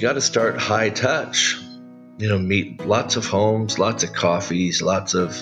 got 0.00 0.14
to 0.14 0.20
start 0.20 0.58
high 0.58 0.90
touch. 0.90 1.60
You 2.18 2.28
know, 2.28 2.38
meet 2.38 2.84
lots 2.84 3.16
of 3.16 3.26
homes, 3.26 3.78
lots 3.78 4.04
of 4.04 4.12
coffees, 4.12 4.82
lots 4.82 5.14
of 5.14 5.36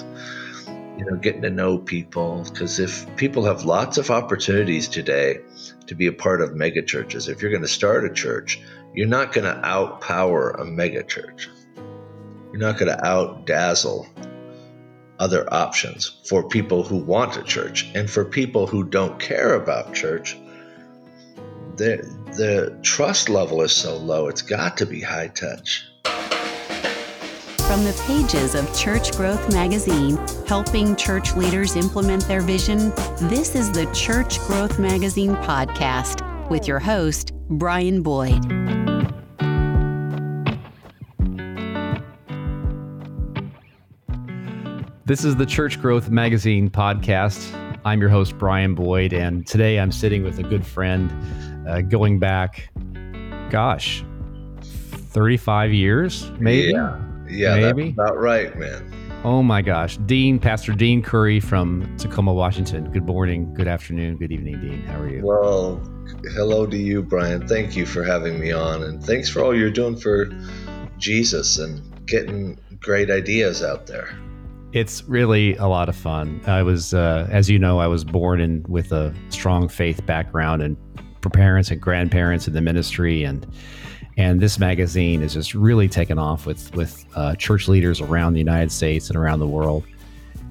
you 0.66 1.04
know 1.04 1.16
getting 1.16 1.42
to 1.42 1.50
know 1.50 1.78
people. 1.78 2.44
Because 2.44 2.78
if 2.78 3.16
people 3.16 3.44
have 3.44 3.64
lots 3.64 3.98
of 3.98 4.10
opportunities 4.10 4.88
today 4.88 5.40
to 5.86 5.94
be 5.94 6.06
a 6.06 6.12
part 6.12 6.42
of 6.42 6.54
mega 6.54 6.82
churches 6.82 7.28
if 7.28 7.40
you're 7.40 7.50
going 7.50 7.62
to 7.62 7.68
start 7.68 8.04
a 8.04 8.12
church 8.12 8.60
you're 8.94 9.06
not 9.06 9.32
going 9.32 9.44
to 9.44 9.60
outpower 9.60 10.60
a 10.60 10.64
mega 10.64 11.02
church. 11.02 11.48
You're 12.52 12.60
not 12.60 12.78
going 12.78 12.90
to 12.90 13.02
outdazzle 13.02 14.08
other 15.18 15.52
options 15.52 16.20
for 16.24 16.48
people 16.48 16.82
who 16.82 16.96
want 16.96 17.36
a 17.36 17.42
church. 17.42 17.88
And 17.94 18.10
for 18.10 18.24
people 18.24 18.66
who 18.66 18.84
don't 18.84 19.20
care 19.20 19.54
about 19.54 19.94
church 19.94 20.36
the 22.36 22.78
trust 22.82 23.28
level 23.28 23.62
is 23.62 23.72
so 23.72 23.96
low 23.96 24.28
it's 24.28 24.42
got 24.42 24.76
to 24.76 24.86
be 24.86 25.00
high 25.00 25.28
touch 25.28 25.84
from 27.68 27.84
the 27.84 28.02
pages 28.06 28.54
of 28.54 28.74
Church 28.74 29.12
Growth 29.12 29.52
Magazine, 29.52 30.16
helping 30.46 30.96
church 30.96 31.36
leaders 31.36 31.76
implement 31.76 32.26
their 32.26 32.40
vision, 32.40 32.88
this 33.28 33.54
is 33.54 33.70
the 33.70 33.84
Church 33.92 34.38
Growth 34.46 34.78
Magazine 34.78 35.36
podcast 35.36 36.24
with 36.48 36.66
your 36.66 36.78
host, 36.78 37.32
Brian 37.50 38.02
Boyd. 38.02 38.42
This 45.04 45.24
is 45.24 45.36
the 45.36 45.46
Church 45.46 45.78
Growth 45.78 46.08
Magazine 46.08 46.70
podcast. 46.70 47.54
I'm 47.84 48.00
your 48.00 48.10
host, 48.10 48.38
Brian 48.38 48.74
Boyd, 48.74 49.12
and 49.12 49.46
today 49.46 49.78
I'm 49.78 49.92
sitting 49.92 50.22
with 50.22 50.38
a 50.38 50.42
good 50.42 50.64
friend 50.64 51.10
uh, 51.68 51.82
going 51.82 52.18
back, 52.18 52.70
gosh, 53.50 54.04
35 54.62 55.72
years, 55.72 56.30
maybe? 56.38 56.72
Yeah. 56.72 56.98
Yeah, 57.30 57.56
Maybe. 57.56 57.82
that's 57.90 57.92
about 57.92 58.18
right, 58.18 58.58
man. 58.58 58.92
Oh 59.24 59.42
my 59.42 59.60
gosh. 59.62 59.96
Dean, 59.98 60.38
Pastor 60.38 60.72
Dean 60.72 61.02
Curry 61.02 61.40
from 61.40 61.96
Tacoma, 61.98 62.32
Washington. 62.32 62.90
Good 62.92 63.04
morning, 63.04 63.52
good 63.52 63.68
afternoon, 63.68 64.16
good 64.16 64.32
evening, 64.32 64.60
Dean. 64.60 64.82
How 64.84 65.00
are 65.00 65.08
you? 65.08 65.20
Well, 65.24 65.76
hello 66.34 66.66
to 66.66 66.76
you, 66.76 67.02
Brian. 67.02 67.46
Thank 67.46 67.76
you 67.76 67.84
for 67.84 68.02
having 68.02 68.38
me 68.40 68.52
on. 68.52 68.82
And 68.82 69.02
thanks 69.02 69.28
for 69.28 69.42
all 69.42 69.54
you're 69.54 69.70
doing 69.70 69.96
for 69.96 70.30
Jesus 70.98 71.58
and 71.58 71.82
getting 72.06 72.58
great 72.80 73.10
ideas 73.10 73.62
out 73.62 73.86
there. 73.86 74.16
It's 74.72 75.02
really 75.04 75.56
a 75.56 75.66
lot 75.66 75.88
of 75.88 75.96
fun. 75.96 76.40
I 76.46 76.62
was, 76.62 76.94
uh, 76.94 77.26
as 77.30 77.50
you 77.50 77.58
know, 77.58 77.78
I 77.78 77.88
was 77.88 78.04
born 78.04 78.40
in 78.40 78.64
with 78.68 78.92
a 78.92 79.12
strong 79.30 79.68
faith 79.68 80.04
background 80.06 80.62
and 80.62 80.76
parents 81.30 81.70
and 81.70 81.80
grandparents 81.80 82.46
in 82.46 82.54
the 82.54 82.60
ministry 82.60 83.24
and 83.24 83.46
and 84.18 84.40
this 84.40 84.58
magazine 84.58 85.22
is 85.22 85.34
just 85.34 85.54
really 85.54 85.88
taken 85.88 86.18
off 86.18 86.44
with 86.44 86.74
with 86.74 87.04
uh, 87.14 87.36
church 87.36 87.68
leaders 87.68 88.00
around 88.00 88.32
the 88.32 88.40
United 88.40 88.72
States 88.72 89.08
and 89.08 89.16
around 89.16 89.38
the 89.38 89.46
world. 89.46 89.84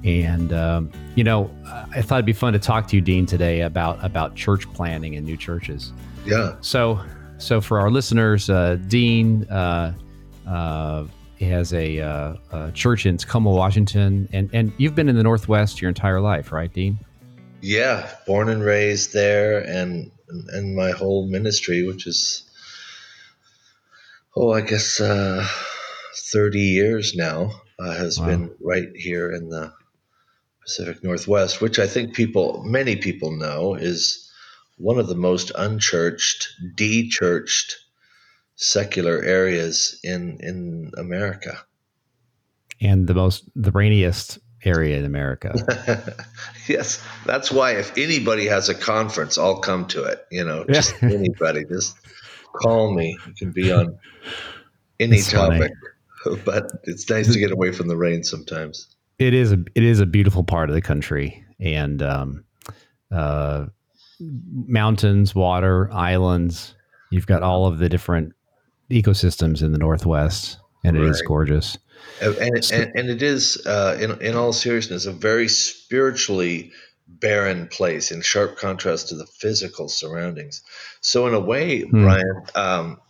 And 0.06 0.54
um, 0.54 0.90
you 1.16 1.24
know, 1.24 1.52
I 1.94 2.02
thought 2.02 2.16
it'd 2.16 2.26
be 2.26 2.34
fun 2.34 2.54
to 2.54 2.60
talk 2.60 2.88
to 2.88 2.96
you, 2.96 3.02
Dean, 3.02 3.26
today 3.26 3.62
about 3.62 4.04
about 4.04 4.36
church 4.36 4.72
planning 4.74 5.16
and 5.16 5.26
new 5.26 5.36
churches. 5.36 5.92
Yeah. 6.26 6.56
So, 6.62 7.02
so 7.40 7.60
for 7.60 7.80
our 7.80 7.92
listeners, 7.92 8.50
uh, 8.50 8.78
Dean 8.88 9.44
uh, 9.50 9.94
uh 10.48 11.06
has 11.42 11.72
a, 11.72 12.00
uh, 12.00 12.36
a, 12.52 12.72
church 12.72 13.06
in 13.06 13.16
Tacoma, 13.18 13.52
Washington, 13.52 14.28
and 14.32 14.50
and 14.54 14.72
you've 14.78 14.96
been 14.96 15.10
in 15.10 15.16
the 15.16 15.24
Northwest 15.24 15.82
your 15.82 15.90
entire 15.90 16.22
life, 16.22 16.52
right, 16.52 16.72
Dean? 16.72 16.98
Yeah, 17.62 18.10
born 18.26 18.50
and 18.50 18.64
raised 18.64 19.14
there, 19.14 19.60
and 19.68 20.10
and 20.28 20.76
my 20.76 20.92
whole 20.92 21.28
ministry, 21.28 21.86
which 21.86 22.08
is 22.08 22.44
oh, 24.36 24.52
I 24.52 24.62
guess 24.62 25.00
uh, 25.00 25.48
30 26.32 26.60
years 26.60 27.16
now 27.16 27.52
uh, 27.80 27.92
has 27.92 28.20
wow. 28.20 28.28
been 28.28 28.52
right 28.62 28.90
here 28.96 29.32
in 29.32 29.50
the 29.50 29.74
Pacific 30.62 31.04
Northwest, 31.04 31.62
which 31.62 31.80
I 31.80 31.88
think 31.88 32.14
people, 32.14 32.62
many 32.64 32.98
people 32.98 33.32
know, 33.32 33.76
is 33.76 34.30
one 34.78 35.00
of 35.00 35.08
the 35.08 35.16
most 35.16 35.52
unchurched, 35.56 36.50
de-churched 36.76 37.78
secular 38.56 39.24
areas 39.24 40.00
in 40.04 40.40
in 40.42 40.92
America, 40.98 41.64
and 42.82 43.08
the 43.08 43.14
most 43.14 43.50
the 43.56 43.72
rainiest 43.72 44.40
area 44.64 44.98
in 44.98 45.06
America. 45.06 45.54
yes, 46.68 47.04
that's 47.26 47.52
why 47.52 47.72
if 47.72 47.98
anybody 47.98 48.46
has 48.48 48.70
a 48.70 48.76
conference, 48.76 49.38
I'll 49.38 49.60
come 49.60 49.88
to 49.88 50.04
it. 50.04 50.26
You 50.32 50.46
know, 50.46 50.66
just 50.70 51.02
anybody, 51.04 51.66
just 51.66 51.96
call 52.54 52.94
me. 52.94 53.18
You 53.28 53.34
can 53.34 53.52
be 53.52 53.72
on 53.72 53.98
any 55.00 55.18
it's 55.18 55.32
topic, 55.32 55.72
funny. 56.26 56.42
but 56.46 56.72
it's 56.84 57.10
nice 57.10 57.32
to 57.32 57.40
get 57.40 57.52
away 57.52 57.72
from 57.72 57.88
the 57.88 57.98
rain 57.98 58.24
sometimes. 58.24 58.88
It 59.20 59.34
is 59.34 59.52
a 59.52 59.64
it 59.76 59.84
is 59.84 60.00
a 60.00 60.06
beautiful 60.06 60.44
part 60.44 60.70
of 60.70 60.76
the 60.76 60.82
country, 60.82 61.44
and 61.60 62.02
um, 62.02 62.46
uh, 63.12 63.66
mountains, 64.20 65.34
water, 65.34 65.92
islands. 65.92 66.76
You've 67.12 67.28
got 67.28 67.42
all 67.42 67.66
of 67.66 67.80
the 67.80 67.90
different 67.90 68.34
ecosystems 68.92 69.64
in 69.64 69.72
the 69.72 69.78
Northwest, 69.78 70.60
and 70.88 70.98
it 70.98 71.02
right. 71.02 71.10
is 71.10 71.22
gorgeous. 71.22 71.78
And, 72.22 72.36
and, 72.38 72.72
and, 72.72 72.92
and 72.96 73.10
it 73.10 73.22
is, 73.22 73.66
uh, 73.66 73.98
in, 74.00 74.22
in 74.22 74.36
all 74.36 74.54
seriousness, 74.54 75.06
a 75.06 75.12
very 75.12 75.48
spiritually 75.48 76.72
barren 77.08 77.68
place 77.68 78.12
in 78.12 78.22
sharp 78.22 78.58
contrast 78.58 79.10
to 79.10 79.16
the 79.16 79.26
physical 79.26 79.88
surroundings. 79.88 80.64
So, 81.02 81.28
in 81.28 81.34
a 81.34 81.40
way, 81.40 81.82
hmm. 81.82 82.04
Brian, 82.04 82.44
um, 82.56 83.02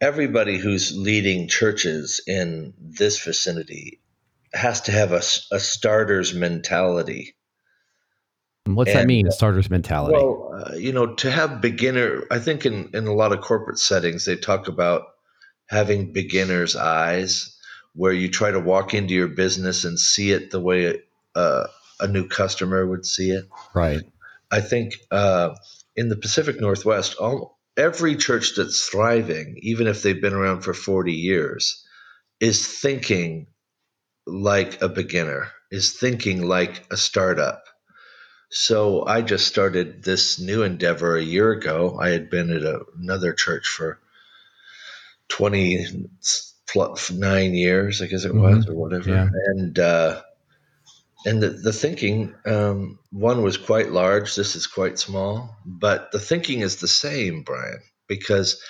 everybody 0.00 0.58
who's 0.58 0.96
leading 0.96 1.48
churches 1.48 2.22
in 2.26 2.74
this 2.78 3.22
vicinity 3.22 4.00
has 4.52 4.80
to 4.82 4.92
have 4.92 5.12
a, 5.12 5.22
a 5.52 5.60
starter's 5.60 6.34
mentality. 6.34 7.36
What's 8.64 8.90
and, 8.90 9.00
that 9.00 9.06
mean, 9.06 9.26
a 9.26 9.32
starter's 9.32 9.70
mentality? 9.70 10.14
Well, 10.16 10.50
uh, 10.54 10.74
you 10.76 10.92
know, 10.92 11.14
to 11.14 11.30
have 11.30 11.60
beginner, 11.60 12.24
I 12.30 12.38
think 12.38 12.66
in, 12.66 12.90
in 12.94 13.06
a 13.06 13.14
lot 13.14 13.32
of 13.32 13.40
corporate 13.40 13.78
settings, 13.78 14.24
they 14.24 14.36
talk 14.36 14.68
about 14.68 15.02
having 15.70 16.12
beginner's 16.12 16.74
eyes, 16.74 17.56
where 17.94 18.12
you 18.12 18.28
try 18.28 18.50
to 18.50 18.58
walk 18.58 18.92
into 18.92 19.14
your 19.14 19.28
business 19.28 19.84
and 19.84 19.98
see 19.98 20.32
it 20.32 20.50
the 20.50 20.60
way 20.60 21.00
uh, 21.36 21.66
a 22.00 22.08
new 22.08 22.26
customer 22.26 22.84
would 22.84 23.06
see 23.06 23.30
it. 23.30 23.48
Right. 23.72 24.02
I 24.50 24.62
think 24.62 24.94
uh, 25.12 25.54
in 25.94 26.08
the 26.08 26.16
Pacific 26.16 26.60
Northwest, 26.60 27.14
all, 27.18 27.56
every 27.76 28.16
church 28.16 28.56
that's 28.56 28.84
thriving, 28.86 29.58
even 29.62 29.86
if 29.86 30.02
they've 30.02 30.20
been 30.20 30.34
around 30.34 30.62
for 30.62 30.74
40 30.74 31.12
years, 31.12 31.84
is 32.40 32.66
thinking 32.66 33.46
like 34.26 34.82
a 34.82 34.88
beginner, 34.88 35.52
is 35.70 35.92
thinking 35.92 36.42
like 36.42 36.84
a 36.90 36.96
startup. 36.96 37.62
So 38.50 39.06
I 39.06 39.22
just 39.22 39.46
started 39.46 40.02
this 40.02 40.40
new 40.40 40.64
endeavor 40.64 41.16
a 41.16 41.22
year 41.22 41.52
ago. 41.52 41.96
I 42.00 42.08
had 42.08 42.28
been 42.28 42.50
at 42.50 42.62
a, 42.62 42.80
another 43.00 43.32
church 43.32 43.68
for 43.68 44.00
29 45.30 47.54
years, 47.54 48.02
I 48.02 48.06
guess 48.06 48.24
it 48.24 48.34
was, 48.34 48.64
mm-hmm. 48.64 48.72
or 48.72 48.74
whatever. 48.74 49.10
Yeah. 49.10 49.28
And, 49.56 49.78
uh, 49.78 50.22
and 51.24 51.42
the, 51.42 51.50
the 51.50 51.72
thinking 51.72 52.34
um, 52.46 52.98
one 53.10 53.42
was 53.42 53.56
quite 53.56 53.90
large 53.90 54.34
this 54.34 54.56
is 54.56 54.66
quite 54.66 54.98
small 54.98 55.56
but 55.64 56.12
the 56.12 56.18
thinking 56.18 56.60
is 56.60 56.76
the 56.76 56.88
same 56.88 57.42
brian 57.42 57.80
because 58.08 58.60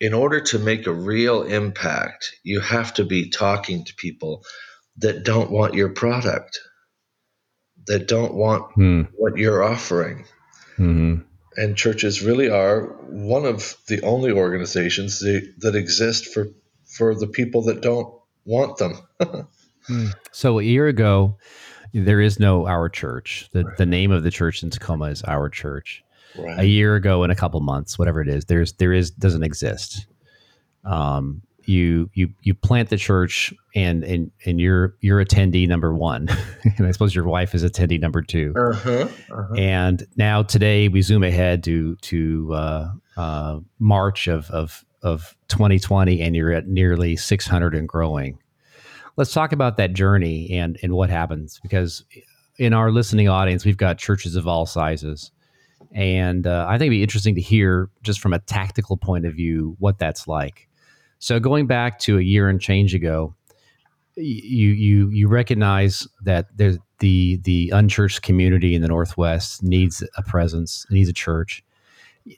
in 0.00 0.12
order 0.12 0.40
to 0.40 0.58
make 0.58 0.86
a 0.86 0.92
real 0.92 1.42
impact 1.42 2.34
you 2.42 2.60
have 2.60 2.92
to 2.94 3.04
be 3.04 3.30
talking 3.30 3.84
to 3.84 3.94
people 3.94 4.42
that 4.98 5.24
don't 5.24 5.50
want 5.50 5.74
your 5.74 5.90
product 5.90 6.58
that 7.86 8.08
don't 8.08 8.34
want 8.34 8.72
hmm. 8.72 9.02
what 9.16 9.36
you're 9.36 9.62
offering 9.62 10.24
mm-hmm. 10.78 11.16
And 11.56 11.76
churches 11.76 12.22
really 12.22 12.48
are 12.48 12.86
one 13.08 13.44
of 13.44 13.76
the 13.88 14.02
only 14.02 14.30
organizations 14.30 15.20
that, 15.20 15.52
that 15.58 15.74
exist 15.74 16.26
for 16.32 16.48
for 16.84 17.14
the 17.14 17.26
people 17.26 17.62
that 17.62 17.80
don't 17.80 18.14
want 18.44 18.76
them 18.76 18.98
hmm. 19.86 20.06
so 20.32 20.58
a 20.58 20.62
year 20.62 20.86
ago 20.86 21.36
there 21.94 22.20
is 22.20 22.40
no 22.40 22.66
our 22.66 22.88
church. 22.88 23.48
The 23.52 23.64
right. 23.64 23.76
the 23.76 23.86
name 23.86 24.10
of 24.10 24.24
the 24.24 24.30
church 24.30 24.62
in 24.62 24.70
Tacoma 24.70 25.06
is 25.06 25.22
our 25.22 25.48
church. 25.48 26.02
Right. 26.36 26.58
A 26.58 26.66
year 26.66 26.96
ago, 26.96 27.22
in 27.22 27.30
a 27.30 27.36
couple 27.36 27.60
months, 27.60 27.96
whatever 27.98 28.20
it 28.20 28.28
is, 28.28 28.46
there's 28.46 28.72
there 28.74 28.92
is 28.92 29.12
doesn't 29.12 29.44
exist. 29.44 30.06
Um, 30.84 31.42
you 31.66 32.10
you 32.14 32.30
you 32.42 32.54
plant 32.54 32.90
the 32.90 32.96
church, 32.96 33.52
and 33.74 34.04
and 34.04 34.30
and 34.44 34.60
you're 34.60 34.94
you're 35.00 35.24
attendee 35.24 35.68
number 35.68 35.94
one, 35.94 36.28
and 36.78 36.86
I 36.86 36.90
suppose 36.90 37.14
your 37.14 37.24
wife 37.24 37.54
is 37.54 37.64
attendee 37.64 38.00
number 38.00 38.22
2 38.22 38.54
uh-huh, 38.56 38.90
uh-huh. 38.90 39.54
And 39.56 40.06
now 40.16 40.42
today 40.42 40.88
we 40.88 41.02
zoom 41.02 41.22
ahead 41.22 41.62
to 41.64 41.96
to 41.96 42.54
uh, 42.54 42.88
uh, 43.16 43.60
March 43.78 44.26
of 44.26 44.50
of 44.50 44.84
of 45.02 45.36
2020, 45.48 46.20
and 46.20 46.34
you're 46.34 46.52
at 46.52 46.66
nearly 46.66 47.16
600 47.16 47.74
and 47.74 47.88
growing. 47.88 48.38
Let's 49.16 49.32
talk 49.32 49.52
about 49.52 49.76
that 49.76 49.92
journey 49.92 50.50
and 50.52 50.78
and 50.82 50.94
what 50.94 51.10
happens 51.10 51.60
because 51.62 52.04
in 52.58 52.72
our 52.72 52.90
listening 52.90 53.28
audience 53.28 53.64
we've 53.64 53.76
got 53.76 53.98
churches 53.98 54.36
of 54.36 54.46
all 54.46 54.66
sizes. 54.66 55.30
And 55.92 56.46
uh, 56.46 56.66
i 56.68 56.72
think 56.72 56.86
it'd 56.88 56.98
be 56.98 57.02
interesting 57.02 57.36
to 57.36 57.40
hear 57.40 57.88
just 58.02 58.18
from 58.18 58.32
a 58.32 58.40
tactical 58.40 58.96
point 58.96 59.26
of 59.26 59.34
view 59.34 59.76
what 59.78 59.96
that's 59.96 60.26
like 60.26 60.66
So 61.24 61.40
going 61.40 61.66
back 61.66 62.00
to 62.00 62.18
a 62.18 62.20
year 62.20 62.50
and 62.50 62.60
change 62.60 62.94
ago, 62.94 63.34
you 64.14 64.68
you 64.72 65.08
you 65.08 65.26
recognize 65.26 66.06
that 66.22 66.54
there's 66.54 66.76
the 66.98 67.38
the 67.44 67.70
unchurched 67.72 68.20
community 68.20 68.74
in 68.74 68.82
the 68.82 68.88
Northwest 68.88 69.62
needs 69.62 70.02
a 70.18 70.22
presence, 70.22 70.86
needs 70.90 71.08
a 71.08 71.14
church, 71.14 71.64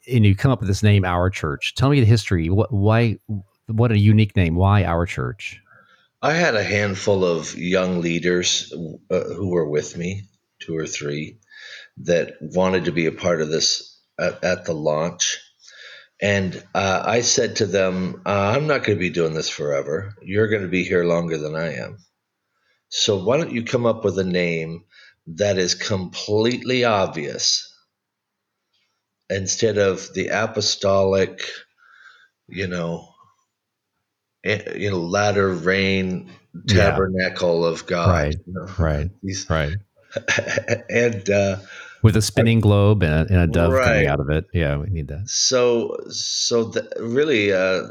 and 0.08 0.24
you 0.24 0.36
come 0.36 0.52
up 0.52 0.60
with 0.60 0.68
this 0.68 0.84
name, 0.84 1.04
Our 1.04 1.30
Church. 1.30 1.74
Tell 1.74 1.90
me 1.90 1.98
the 1.98 2.06
history. 2.06 2.48
What 2.48 2.72
why? 2.72 3.18
What 3.66 3.90
a 3.90 3.98
unique 3.98 4.36
name. 4.36 4.54
Why 4.54 4.84
Our 4.84 5.04
Church? 5.04 5.60
I 6.22 6.34
had 6.34 6.54
a 6.54 6.62
handful 6.62 7.24
of 7.24 7.56
young 7.56 8.00
leaders 8.00 8.72
uh, 9.10 9.20
who 9.34 9.48
were 9.48 9.68
with 9.68 9.96
me, 9.96 10.28
two 10.60 10.76
or 10.76 10.86
three, 10.86 11.38
that 11.96 12.36
wanted 12.40 12.84
to 12.84 12.92
be 12.92 13.06
a 13.06 13.12
part 13.12 13.42
of 13.42 13.48
this 13.48 13.98
at, 14.16 14.44
at 14.44 14.64
the 14.64 14.74
launch. 14.74 15.40
And 16.20 16.62
uh, 16.74 17.02
I 17.04 17.20
said 17.20 17.56
to 17.56 17.66
them, 17.66 18.22
uh, 18.24 18.52
I'm 18.56 18.66
not 18.66 18.84
going 18.84 18.96
to 18.96 19.00
be 19.00 19.10
doing 19.10 19.34
this 19.34 19.50
forever. 19.50 20.14
You're 20.22 20.48
going 20.48 20.62
to 20.62 20.68
be 20.68 20.82
here 20.82 21.04
longer 21.04 21.36
than 21.36 21.54
I 21.54 21.74
am. 21.74 21.98
So 22.88 23.22
why 23.22 23.36
don't 23.36 23.52
you 23.52 23.64
come 23.64 23.84
up 23.84 24.04
with 24.04 24.18
a 24.18 24.24
name 24.24 24.84
that 25.26 25.58
is 25.58 25.74
completely 25.74 26.84
obvious 26.84 27.72
instead 29.28 29.76
of 29.76 30.12
the 30.14 30.28
apostolic, 30.28 31.42
you 32.48 32.66
know, 32.66 33.08
you 34.44 34.90
know, 34.90 35.00
latter 35.00 35.52
rain 35.52 36.30
tabernacle 36.68 37.62
yeah. 37.62 37.68
of 37.68 37.86
God. 37.86 38.08
Right. 38.08 38.36
You 38.46 38.52
know? 38.54 38.72
Right. 38.78 39.10
Right. 39.50 39.76
and 40.88 41.28
uh, 41.28 41.56
with 42.02 42.16
a 42.16 42.22
spinning 42.22 42.60
globe 42.60 43.02
and 43.02 43.12
a, 43.12 43.32
and 43.32 43.42
a 43.42 43.46
dove 43.46 43.72
right. 43.72 43.84
coming 43.84 44.06
out 44.06 44.20
of 44.20 44.30
it. 44.30 44.46
Yeah, 44.52 44.76
we 44.76 44.88
need 44.88 45.08
that. 45.08 45.28
So, 45.28 45.96
so 46.08 46.64
the, 46.64 46.88
really, 47.00 47.52
uh, 47.52 47.88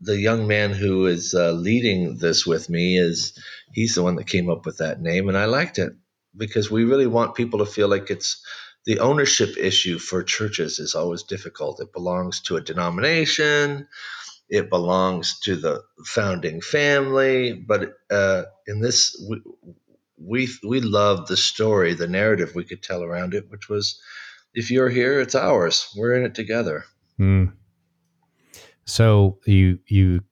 the 0.00 0.18
young 0.18 0.46
man 0.46 0.72
who 0.72 1.06
is 1.06 1.34
uh, 1.34 1.52
leading 1.52 2.18
this 2.18 2.46
with 2.46 2.70
me 2.70 2.98
is 2.98 3.38
he's 3.72 3.94
the 3.94 4.02
one 4.02 4.16
that 4.16 4.26
came 4.26 4.50
up 4.50 4.66
with 4.66 4.78
that 4.78 5.00
name, 5.00 5.28
and 5.28 5.36
I 5.36 5.46
liked 5.46 5.78
it 5.78 5.92
because 6.36 6.70
we 6.70 6.84
really 6.84 7.06
want 7.06 7.34
people 7.34 7.58
to 7.60 7.66
feel 7.66 7.88
like 7.88 8.10
it's 8.10 8.42
the 8.84 9.00
ownership 9.00 9.56
issue 9.58 9.98
for 9.98 10.22
churches 10.22 10.78
is 10.78 10.94
always 10.94 11.22
difficult. 11.22 11.80
It 11.80 11.92
belongs 11.92 12.40
to 12.42 12.56
a 12.56 12.60
denomination. 12.60 13.86
It 14.48 14.70
belongs 14.70 15.40
to 15.40 15.56
the 15.56 15.82
founding 16.06 16.62
family, 16.62 17.52
but 17.52 17.92
uh, 18.10 18.44
in 18.66 18.80
this, 18.80 19.14
we, 19.28 19.42
we 20.20 20.48
we 20.66 20.80
loved 20.80 21.28
the 21.28 21.36
story, 21.36 21.94
the 21.94 22.08
narrative 22.08 22.54
we 22.54 22.64
could 22.64 22.82
tell 22.82 23.02
around 23.02 23.34
it, 23.34 23.48
which 23.48 23.68
was, 23.68 24.00
if 24.54 24.70
you're 24.70 24.88
here, 24.88 25.20
it's 25.20 25.34
ours. 25.34 25.88
We're 25.96 26.16
in 26.16 26.24
it 26.24 26.34
together. 26.34 26.84
Mm. 27.18 27.52
So 28.84 29.38
you 29.44 29.78
you 29.86 30.22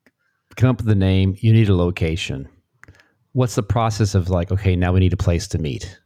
come 0.56 0.70
up 0.70 0.78
with 0.78 0.86
the 0.86 0.94
name. 0.94 1.36
You 1.38 1.52
need 1.52 1.68
a 1.68 1.76
location. 1.76 2.48
What's 3.32 3.54
the 3.54 3.62
process 3.62 4.14
of 4.14 4.30
like? 4.30 4.50
Okay, 4.50 4.76
now 4.76 4.92
we 4.92 5.00
need 5.00 5.12
a 5.12 5.18
place 5.18 5.48
to 5.48 5.58
meet. 5.58 5.98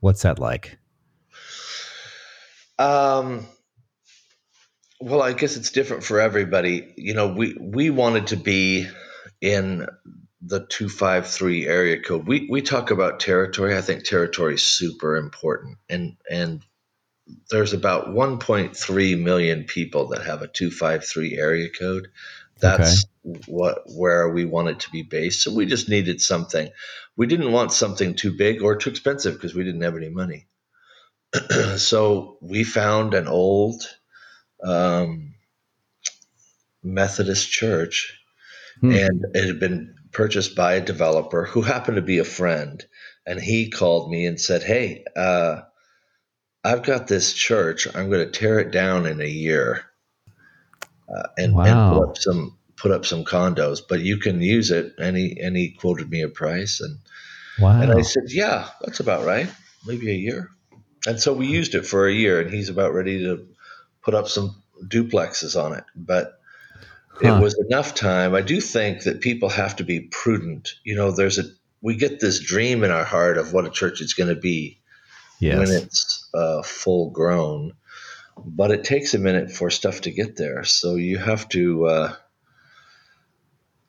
What's 0.00 0.22
that 0.22 0.38
like? 0.38 0.78
Um. 2.78 3.46
Well, 5.00 5.22
I 5.22 5.32
guess 5.32 5.56
it's 5.56 5.70
different 5.70 6.02
for 6.02 6.20
everybody. 6.20 6.92
You 6.96 7.14
know, 7.14 7.28
we 7.28 7.56
we 7.60 7.90
wanted 7.90 8.28
to 8.28 8.36
be 8.36 8.88
in 9.40 9.86
the 10.40 10.60
253 10.60 11.66
area 11.66 12.00
code. 12.00 12.26
We 12.26 12.46
we 12.48 12.62
talk 12.62 12.90
about 12.90 13.20
territory. 13.20 13.76
I 13.76 13.80
think 13.80 14.04
territory 14.04 14.54
is 14.54 14.62
super 14.62 15.16
important. 15.16 15.78
And 15.88 16.16
and 16.30 16.62
there's 17.50 17.74
about 17.74 18.08
1.3 18.08 19.22
million 19.22 19.64
people 19.64 20.08
that 20.08 20.24
have 20.24 20.42
a 20.42 20.48
253 20.48 21.36
area 21.36 21.68
code. 21.68 22.08
That's 22.60 23.04
okay. 23.26 23.40
what 23.46 23.82
where 23.86 24.28
we 24.28 24.44
wanted 24.44 24.80
to 24.80 24.90
be 24.90 25.02
based. 25.02 25.42
So 25.42 25.54
we 25.54 25.66
just 25.66 25.88
needed 25.88 26.20
something. 26.20 26.70
We 27.16 27.26
didn't 27.26 27.52
want 27.52 27.72
something 27.72 28.14
too 28.14 28.36
big 28.36 28.62
or 28.62 28.76
too 28.76 28.90
expensive 28.90 29.34
because 29.34 29.54
we 29.54 29.64
didn't 29.64 29.82
have 29.82 29.96
any 29.96 30.08
money. 30.08 30.46
so 31.76 32.38
we 32.40 32.64
found 32.64 33.14
an 33.14 33.28
old 33.28 33.82
um, 34.62 35.34
Methodist 36.82 37.50
church, 37.50 38.18
hmm. 38.80 38.92
and 38.92 39.24
it 39.34 39.46
had 39.46 39.60
been 39.60 39.97
purchased 40.12 40.54
by 40.54 40.74
a 40.74 40.84
developer 40.84 41.44
who 41.44 41.62
happened 41.62 41.96
to 41.96 42.02
be 42.02 42.18
a 42.18 42.24
friend. 42.24 42.84
And 43.26 43.40
he 43.40 43.70
called 43.70 44.10
me 44.10 44.26
and 44.26 44.40
said, 44.40 44.62
Hey, 44.62 45.04
uh, 45.16 45.62
I've 46.64 46.82
got 46.82 47.06
this 47.06 47.32
church. 47.32 47.86
I'm 47.94 48.10
going 48.10 48.24
to 48.24 48.38
tear 48.38 48.58
it 48.58 48.70
down 48.70 49.06
in 49.06 49.20
a 49.20 49.26
year 49.26 49.84
uh, 51.08 51.28
and, 51.36 51.54
wow. 51.54 51.64
and 51.64 51.98
put 51.98 52.08
up 52.08 52.18
some 52.18 52.58
put 52.78 52.90
up 52.92 53.04
some 53.04 53.24
condos, 53.24 53.80
but 53.86 54.00
you 54.00 54.18
can 54.18 54.40
use 54.40 54.70
it. 54.70 54.94
And 54.98 55.16
he 55.16 55.38
and 55.40 55.56
he 55.56 55.70
quoted 55.70 56.10
me 56.10 56.22
a 56.22 56.28
price, 56.28 56.80
and 56.80 56.98
wow. 57.58 57.80
and 57.80 57.92
I 57.92 58.02
said, 58.02 58.24
yeah, 58.28 58.68
that's 58.80 59.00
about 59.00 59.24
right, 59.24 59.50
maybe 59.86 60.10
a 60.10 60.14
year. 60.14 60.50
And 61.06 61.20
so 61.20 61.32
we 61.32 61.46
used 61.46 61.74
it 61.74 61.86
for 61.86 62.06
a 62.06 62.12
year, 62.12 62.40
and 62.40 62.50
he's 62.50 62.68
about 62.68 62.94
ready 62.94 63.24
to 63.24 63.46
put 64.02 64.14
up 64.14 64.28
some 64.28 64.62
duplexes 64.82 65.60
on 65.60 65.74
it. 65.74 65.84
But 65.94 66.37
Huh. 67.20 67.36
It 67.36 67.42
was 67.42 67.58
enough 67.68 67.94
time. 67.94 68.34
I 68.34 68.42
do 68.42 68.60
think 68.60 69.02
that 69.02 69.20
people 69.20 69.48
have 69.48 69.76
to 69.76 69.84
be 69.84 70.00
prudent. 70.00 70.74
You 70.84 70.94
know, 70.94 71.10
there's 71.10 71.38
a 71.38 71.44
we 71.80 71.96
get 71.96 72.20
this 72.20 72.40
dream 72.40 72.84
in 72.84 72.90
our 72.90 73.04
heart 73.04 73.38
of 73.38 73.52
what 73.52 73.64
a 73.64 73.70
church 73.70 74.00
is 74.00 74.14
going 74.14 74.34
to 74.34 74.40
be 74.40 74.80
yes. 75.40 75.58
when 75.58 75.70
it's 75.70 76.28
uh, 76.34 76.62
full 76.62 77.10
grown, 77.10 77.72
but 78.44 78.70
it 78.70 78.84
takes 78.84 79.14
a 79.14 79.18
minute 79.18 79.50
for 79.50 79.70
stuff 79.70 80.02
to 80.02 80.10
get 80.10 80.36
there. 80.36 80.64
So 80.64 80.94
you 80.94 81.18
have 81.18 81.48
to 81.50 81.86
uh, 81.86 82.14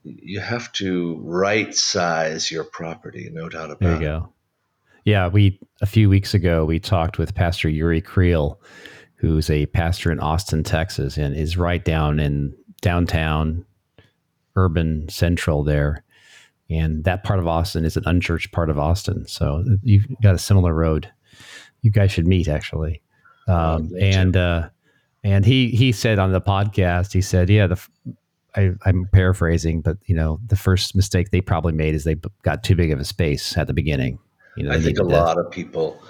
you 0.04 0.40
have 0.40 0.72
to 0.74 1.20
right 1.24 1.74
size 1.74 2.50
your 2.50 2.64
property, 2.64 3.30
no 3.32 3.50
doubt 3.50 3.72
about 3.72 3.74
it. 3.74 3.80
There 3.80 3.94
you 3.94 4.00
go. 4.00 4.34
Yeah, 5.06 5.28
we 5.28 5.60
a 5.82 5.86
few 5.86 6.10
weeks 6.10 6.34
ago 6.34 6.66
we 6.66 6.80
talked 6.80 7.18
with 7.18 7.36
Pastor 7.36 7.70
Yuri 7.70 8.02
Creel, 8.02 8.60
who's 9.16 9.50
a 9.50 9.66
pastor 9.68 10.12
in 10.12 10.20
Austin, 10.20 10.64
Texas, 10.64 11.18
and 11.18 11.36
is 11.36 11.58
right 11.58 11.84
down 11.84 12.20
in 12.20 12.56
downtown, 12.80 13.66
urban 14.56 15.10
central 15.10 15.64
there. 15.64 16.04
And 16.70 17.04
that 17.06 17.24
part 17.24 17.40
of 17.40 17.48
Austin 17.48 17.86
is 17.86 17.98
an 17.98 18.04
unchurched 18.06 18.52
part 18.52 18.70
of 18.70 18.78
Austin. 18.78 19.26
So 19.28 19.64
you've 19.82 20.06
got 20.22 20.36
a 20.36 20.40
similar 20.40 20.74
road. 20.74 21.12
You 21.82 21.92
guys 21.92 22.12
should 22.12 22.28
meet 22.28 22.48
actually. 22.48 23.02
Um, 23.48 23.92
and, 24.00 24.38
uh, 24.38 24.70
and 25.24 25.46
he, 25.46 25.70
he 25.70 25.92
said 25.92 26.20
on 26.20 26.32
the 26.32 26.42
podcast, 26.42 27.14
he 27.14 27.22
said, 27.22 27.50
yeah, 27.50 27.68
the, 27.68 27.88
I, 28.56 28.72
am 28.86 29.08
paraphrasing, 29.12 29.82
but 29.82 29.98
you 30.06 30.16
know, 30.16 30.40
the 30.46 30.56
first 30.56 30.96
mistake 30.96 31.32
they 31.32 31.42
probably 31.42 31.74
made 31.74 31.96
is 31.96 32.04
they 32.04 32.16
got 32.44 32.64
too 32.64 32.76
big 32.76 32.92
of 32.92 33.00
a 33.00 33.06
space 33.06 33.58
at 33.58 33.68
the 33.68 33.74
beginning. 33.74 34.20
You 34.58 34.64
know, 34.64 34.72
I 34.72 34.82
think 34.82 35.00
a 35.00 35.04
lot 35.04 35.38
of 35.38 35.52
people, 35.52 36.02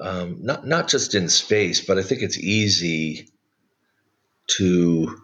um, 0.00 0.38
not 0.40 0.66
not 0.66 0.88
just 0.88 1.14
in 1.14 1.28
space, 1.28 1.80
but 1.80 1.98
I 1.98 2.02
think 2.02 2.22
it's 2.22 2.38
easy 2.38 3.28
to 4.48 5.16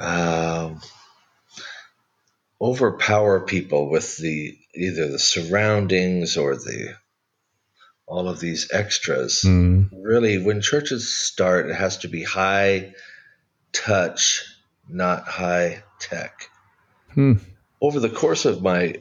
um, 0.00 0.80
overpower 2.60 3.40
people 3.40 3.90
with 3.90 4.16
the 4.16 4.56
either 4.74 5.08
the 5.08 5.18
surroundings 5.18 6.36
or 6.36 6.56
the 6.56 6.94
all 8.06 8.28
of 8.28 8.40
these 8.40 8.68
extras. 8.72 9.42
Mm. 9.44 9.90
Really, 9.92 10.42
when 10.42 10.60
churches 10.60 11.12
start, 11.12 11.70
it 11.70 11.74
has 11.74 11.98
to 11.98 12.08
be 12.08 12.24
high 12.24 12.92
touch, 13.72 14.42
not 14.88 15.28
high 15.28 15.84
tech. 16.00 16.48
Hmm. 17.14 17.34
Over 17.80 18.00
the 18.00 18.10
course 18.10 18.44
of 18.44 18.62
my 18.62 18.96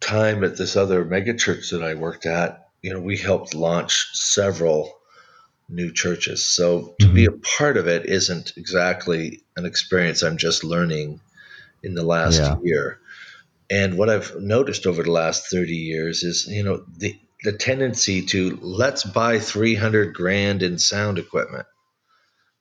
time 0.00 0.44
at 0.44 0.56
this 0.56 0.76
other 0.76 1.04
megachurch 1.04 1.70
that 1.70 1.82
I 1.82 1.94
worked 1.94 2.26
at, 2.26 2.68
you 2.82 2.92
know, 2.92 3.00
we 3.00 3.16
helped 3.16 3.54
launch 3.54 4.10
several 4.12 4.92
new 5.68 5.92
churches. 5.92 6.44
So 6.44 6.94
to 7.00 7.06
mm-hmm. 7.06 7.14
be 7.14 7.24
a 7.26 7.32
part 7.32 7.76
of 7.76 7.88
it 7.88 8.06
isn't 8.06 8.52
exactly 8.56 9.42
an 9.56 9.66
experience 9.66 10.22
I'm 10.22 10.36
just 10.36 10.64
learning 10.64 11.20
in 11.82 11.94
the 11.94 12.02
last 12.02 12.40
yeah. 12.40 12.56
year. 12.62 12.98
And 13.70 13.96
what 13.96 14.10
I've 14.10 14.36
noticed 14.36 14.86
over 14.86 15.02
the 15.02 15.10
last 15.10 15.50
30 15.50 15.74
years 15.74 16.22
is, 16.22 16.46
you 16.46 16.62
know, 16.62 16.84
the 16.96 17.18
the 17.44 17.52
tendency 17.52 18.22
to 18.22 18.58
let's 18.62 19.04
buy 19.04 19.38
300 19.38 20.14
grand 20.14 20.62
in 20.62 20.78
sound 20.78 21.18
equipment. 21.18 21.66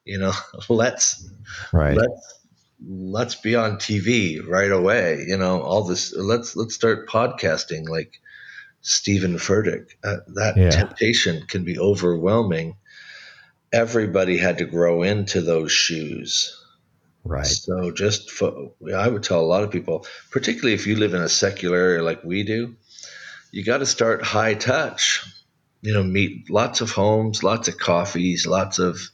You 0.05 0.19
know, 0.19 0.33
let's 0.69 1.29
right. 1.72 1.95
let's 1.95 2.39
let's 2.86 3.36
be 3.36 3.55
on 3.55 3.77
TV 3.77 4.45
right 4.45 4.72
away. 4.72 5.25
You 5.27 5.38
know, 5.38 5.62
all 5.62 5.83
this. 5.83 6.13
Let's 6.15 6.55
let's 6.55 6.75
start 6.75 7.07
podcasting 7.07 7.88
like 7.88 8.19
Steven 8.81 9.36
Furtick. 9.36 9.91
Uh, 10.03 10.17
that 10.36 10.57
yeah. 10.57 10.69
temptation 10.69 11.45
can 11.48 11.63
be 11.63 11.79
overwhelming, 11.79 12.75
everybody 13.73 14.37
had 14.37 14.59
to 14.59 14.65
grow 14.65 15.03
into 15.03 15.41
those 15.41 15.71
shoes. 15.71 16.57
Right. 17.25 17.45
So 17.45 17.91
just 17.91 18.31
for, 18.31 18.71
I 18.95 19.07
would 19.07 19.23
tell 19.23 19.41
a 19.41 19.47
lot 19.47 19.63
of 19.63 19.71
people, 19.71 20.05
particularly 20.29 20.73
if 20.73 20.87
you 20.87 20.95
live 20.95 21.13
in 21.13 21.21
a 21.21 21.29
secular 21.29 21.77
area 21.77 22.03
like 22.03 22.23
we 22.23 22.43
do, 22.43 22.75
you 23.51 23.63
got 23.63 23.79
to 23.79 23.85
start 23.85 24.23
high 24.23 24.53
touch. 24.53 25.25
You 25.81 25.93
know, 25.93 26.03
meet 26.03 26.49
lots 26.49 26.79
of 26.79 26.91
homes, 26.91 27.43
lots 27.43 27.67
of 27.67 27.77
coffees, 27.77 28.47
lots 28.47 28.79
of 28.79 29.09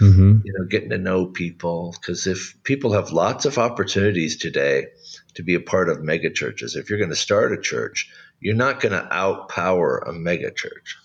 Mm-hmm. 0.00 0.38
You 0.44 0.52
know, 0.52 0.64
getting 0.66 0.90
to 0.90 0.98
know 0.98 1.26
people 1.26 1.94
because 1.98 2.26
if 2.26 2.62
people 2.64 2.92
have 2.94 3.12
lots 3.12 3.44
of 3.44 3.58
opportunities 3.58 4.36
today 4.36 4.88
to 5.34 5.42
be 5.42 5.54
a 5.54 5.60
part 5.60 5.88
of 5.88 5.98
megachurches, 5.98 6.76
if 6.76 6.90
you're 6.90 6.98
going 6.98 7.10
to 7.10 7.16
start 7.16 7.52
a 7.52 7.60
church, 7.60 8.10
you're 8.40 8.56
not 8.56 8.80
going 8.80 8.92
to 8.92 9.08
outpower 9.10 10.02
a 10.06 10.12
megachurch. 10.12 10.96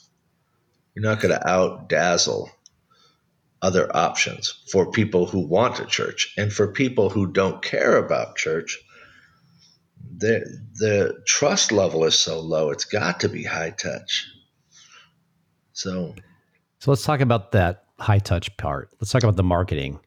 You're 0.96 1.04
not 1.04 1.22
going 1.22 1.34
to 1.34 1.46
outdazzle 1.46 2.50
other 3.62 3.96
options 3.96 4.64
for 4.72 4.92
people 4.92 5.26
who 5.26 5.40
want 5.40 5.80
a 5.80 5.86
church. 5.86 6.34
And 6.38 6.52
for 6.52 6.72
people 6.72 7.10
who 7.10 7.32
don't 7.32 7.62
care 7.62 7.98
about 7.98 8.36
church 8.36 8.80
the 10.20 10.46
the 10.76 11.22
trust 11.26 11.72
level 11.72 12.04
is 12.04 12.16
so 12.16 12.40
low 12.40 12.70
it's 12.72 12.86
got 12.86 13.22
to 13.22 13.30
be 13.30 13.44
high 13.44 13.72
touch. 13.72 14.28
So 15.74 16.14
so 16.80 16.92
let's 16.92 17.04
talk 17.04 17.22
about 17.22 17.54
that 17.54 17.86
high 18.00 18.20
touch 18.20 18.56
part. 18.58 18.90
Let's 19.00 19.12
talk 19.12 19.24
about 19.24 19.36
the 19.36 19.44
marketing. 19.44 20.00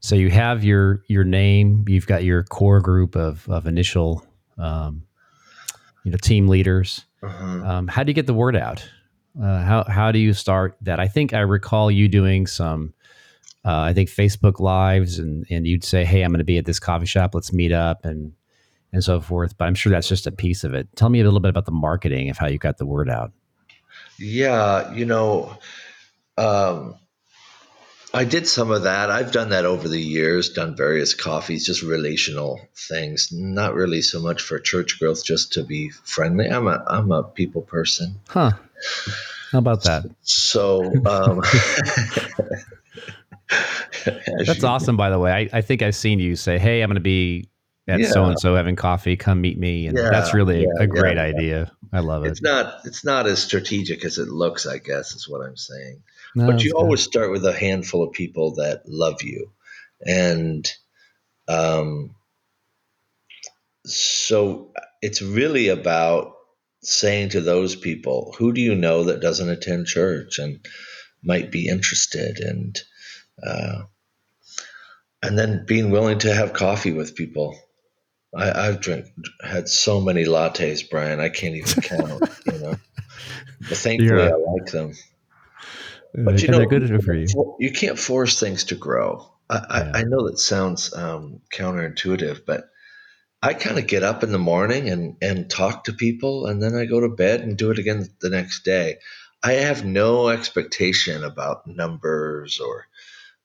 So 0.00 0.14
you 0.14 0.30
have 0.30 0.64
your 0.64 1.02
your 1.08 1.24
name 1.24 1.84
you've 1.88 2.06
got 2.06 2.24
your 2.24 2.42
core 2.44 2.80
group 2.80 3.16
of 3.16 3.48
of 3.48 3.66
initial 3.66 4.24
um, 4.58 5.02
you 6.04 6.10
know 6.10 6.18
team 6.18 6.48
leaders. 6.48 7.04
Uh-huh. 7.22 7.44
um, 7.44 7.86
how 7.86 8.02
do 8.02 8.08
you 8.08 8.14
get 8.14 8.26
the 8.26 8.32
word 8.32 8.56
out 8.56 8.88
uh, 9.38 9.62
how 9.62 9.84
how 9.84 10.12
do 10.12 10.18
you 10.18 10.32
start 10.32 10.76
that? 10.82 10.98
I 10.98 11.08
think 11.08 11.34
I 11.34 11.40
recall 11.40 11.90
you 11.90 12.08
doing 12.08 12.46
some, 12.46 12.94
uh, 13.64 13.80
I 13.80 13.92
think 13.92 14.08
Facebook 14.08 14.60
lives, 14.60 15.18
and 15.18 15.46
and 15.50 15.66
you'd 15.66 15.84
say, 15.84 16.04
"Hey, 16.04 16.22
I'm 16.22 16.30
going 16.30 16.38
to 16.38 16.44
be 16.44 16.58
at 16.58 16.64
this 16.64 16.80
coffee 16.80 17.06
shop. 17.06 17.34
Let's 17.34 17.52
meet 17.52 17.72
up," 17.72 18.04
and 18.04 18.32
and 18.92 19.04
so 19.04 19.20
forth. 19.20 19.56
But 19.56 19.66
I'm 19.66 19.74
sure 19.74 19.90
that's 19.90 20.08
just 20.08 20.26
a 20.26 20.32
piece 20.32 20.64
of 20.64 20.74
it. 20.74 20.88
Tell 20.96 21.08
me 21.08 21.20
a 21.20 21.24
little 21.24 21.40
bit 21.40 21.50
about 21.50 21.66
the 21.66 21.72
marketing 21.72 22.30
of 22.30 22.38
how 22.38 22.48
you 22.48 22.58
got 22.58 22.78
the 22.78 22.86
word 22.86 23.08
out. 23.08 23.32
Yeah, 24.18 24.92
you 24.94 25.04
know, 25.06 25.56
um, 26.36 26.96
I 28.12 28.24
did 28.24 28.48
some 28.48 28.72
of 28.72 28.82
that. 28.82 29.10
I've 29.10 29.30
done 29.30 29.50
that 29.50 29.64
over 29.64 29.88
the 29.88 30.00
years, 30.00 30.50
done 30.50 30.76
various 30.76 31.14
coffees, 31.14 31.64
just 31.64 31.82
relational 31.82 32.60
things, 32.76 33.30
not 33.32 33.74
really 33.74 34.02
so 34.02 34.20
much 34.20 34.42
for 34.42 34.58
church 34.58 34.98
growth, 34.98 35.24
just 35.24 35.52
to 35.52 35.62
be 35.62 35.90
friendly. 35.90 36.48
I'm 36.48 36.66
a 36.66 36.82
I'm 36.86 37.12
a 37.12 37.22
people 37.22 37.62
person. 37.62 38.16
Huh. 38.28 38.52
How 39.52 39.58
about 39.58 39.82
that? 39.84 40.04
So 40.22 40.84
um, 41.06 41.42
that's 44.46 44.62
awesome. 44.62 44.96
By 44.96 45.10
the 45.10 45.18
way, 45.18 45.32
I, 45.32 45.58
I 45.58 45.60
think 45.60 45.82
I've 45.82 45.96
seen 45.96 46.20
you 46.20 46.36
say, 46.36 46.58
"Hey, 46.58 46.82
I'm 46.82 46.88
going 46.88 46.94
to 46.94 47.00
be 47.00 47.48
at 47.88 48.04
so 48.04 48.24
and 48.24 48.38
so 48.38 48.54
having 48.54 48.76
coffee. 48.76 49.16
Come 49.16 49.40
meet 49.40 49.58
me." 49.58 49.86
And 49.86 49.98
yeah, 49.98 50.10
that's 50.10 50.34
really 50.34 50.60
yeah, 50.62 50.84
a, 50.84 50.86
great 50.86 51.16
yeah, 51.16 51.22
idea. 51.22 51.72
I 51.92 52.00
love 52.00 52.24
it. 52.24 52.30
It's 52.30 52.42
not 52.42 52.80
it's 52.84 53.04
not 53.04 53.26
as 53.26 53.42
strategic 53.42 54.04
as 54.04 54.18
it 54.18 54.28
looks. 54.28 54.66
I 54.66 54.78
guess 54.78 55.14
is 55.14 55.28
what 55.28 55.44
I'm 55.44 55.56
saying. 55.56 56.02
No, 56.36 56.46
but 56.46 56.62
you 56.62 56.74
always 56.76 57.02
start 57.02 57.32
with 57.32 57.44
a 57.44 57.52
handful 57.52 58.04
of 58.04 58.12
people 58.12 58.54
that 58.56 58.82
love 58.86 59.22
you, 59.22 59.50
and 60.06 60.70
um, 61.48 62.14
so 63.84 64.72
it's 65.02 65.22
really 65.22 65.68
about 65.68 66.34
saying 66.82 67.30
to 67.30 67.40
those 67.40 67.76
people, 67.76 68.34
who 68.38 68.52
do 68.52 68.60
you 68.60 68.74
know 68.74 69.04
that 69.04 69.20
doesn't 69.20 69.48
attend 69.48 69.86
church 69.86 70.38
and 70.38 70.66
might 71.22 71.50
be 71.50 71.68
interested, 71.68 72.38
and 72.38 72.78
uh, 73.42 73.82
and 75.22 75.38
then 75.38 75.64
being 75.66 75.90
willing 75.90 76.18
to 76.20 76.32
have 76.32 76.52
coffee 76.52 76.92
with 76.92 77.14
people. 77.14 77.58
I, 78.34 78.66
have 78.66 78.80
drink 78.80 79.06
had 79.42 79.68
so 79.68 80.00
many 80.00 80.24
lattes, 80.24 80.88
Brian. 80.88 81.18
I 81.18 81.30
can't 81.30 81.56
even 81.56 81.82
count. 81.82 82.22
you 82.46 82.58
know, 82.58 82.74
but 83.68 83.76
thankfully. 83.76 84.22
I 84.22 84.30
like 84.30 84.66
them. 84.70 84.92
But 86.14 86.42
you 86.42 86.48
know, 86.48 86.64
good 86.64 87.04
for 87.04 87.14
you. 87.14 87.56
You 87.58 87.72
can't 87.72 87.98
force 87.98 88.38
things 88.38 88.64
to 88.64 88.74
grow. 88.76 89.30
I, 89.48 89.54
yeah. 89.56 89.92
I, 89.94 89.98
I 89.98 90.02
know 90.04 90.28
that 90.28 90.38
sounds 90.38 90.94
um, 90.94 91.40
counterintuitive, 91.52 92.46
but 92.46 92.69
I 93.42 93.54
kind 93.54 93.78
of 93.78 93.86
get 93.86 94.02
up 94.02 94.22
in 94.22 94.32
the 94.32 94.38
morning 94.38 94.88
and 94.90 95.16
and 95.22 95.48
talk 95.50 95.84
to 95.84 95.92
people, 95.92 96.46
and 96.46 96.62
then 96.62 96.74
I 96.74 96.84
go 96.86 97.00
to 97.00 97.08
bed 97.08 97.40
and 97.40 97.56
do 97.56 97.70
it 97.70 97.78
again 97.78 98.06
the 98.20 98.30
next 98.30 98.64
day. 98.64 98.96
I 99.42 99.54
have 99.54 99.84
no 99.84 100.28
expectation 100.28 101.24
about 101.24 101.66
numbers 101.66 102.60
or, 102.60 102.86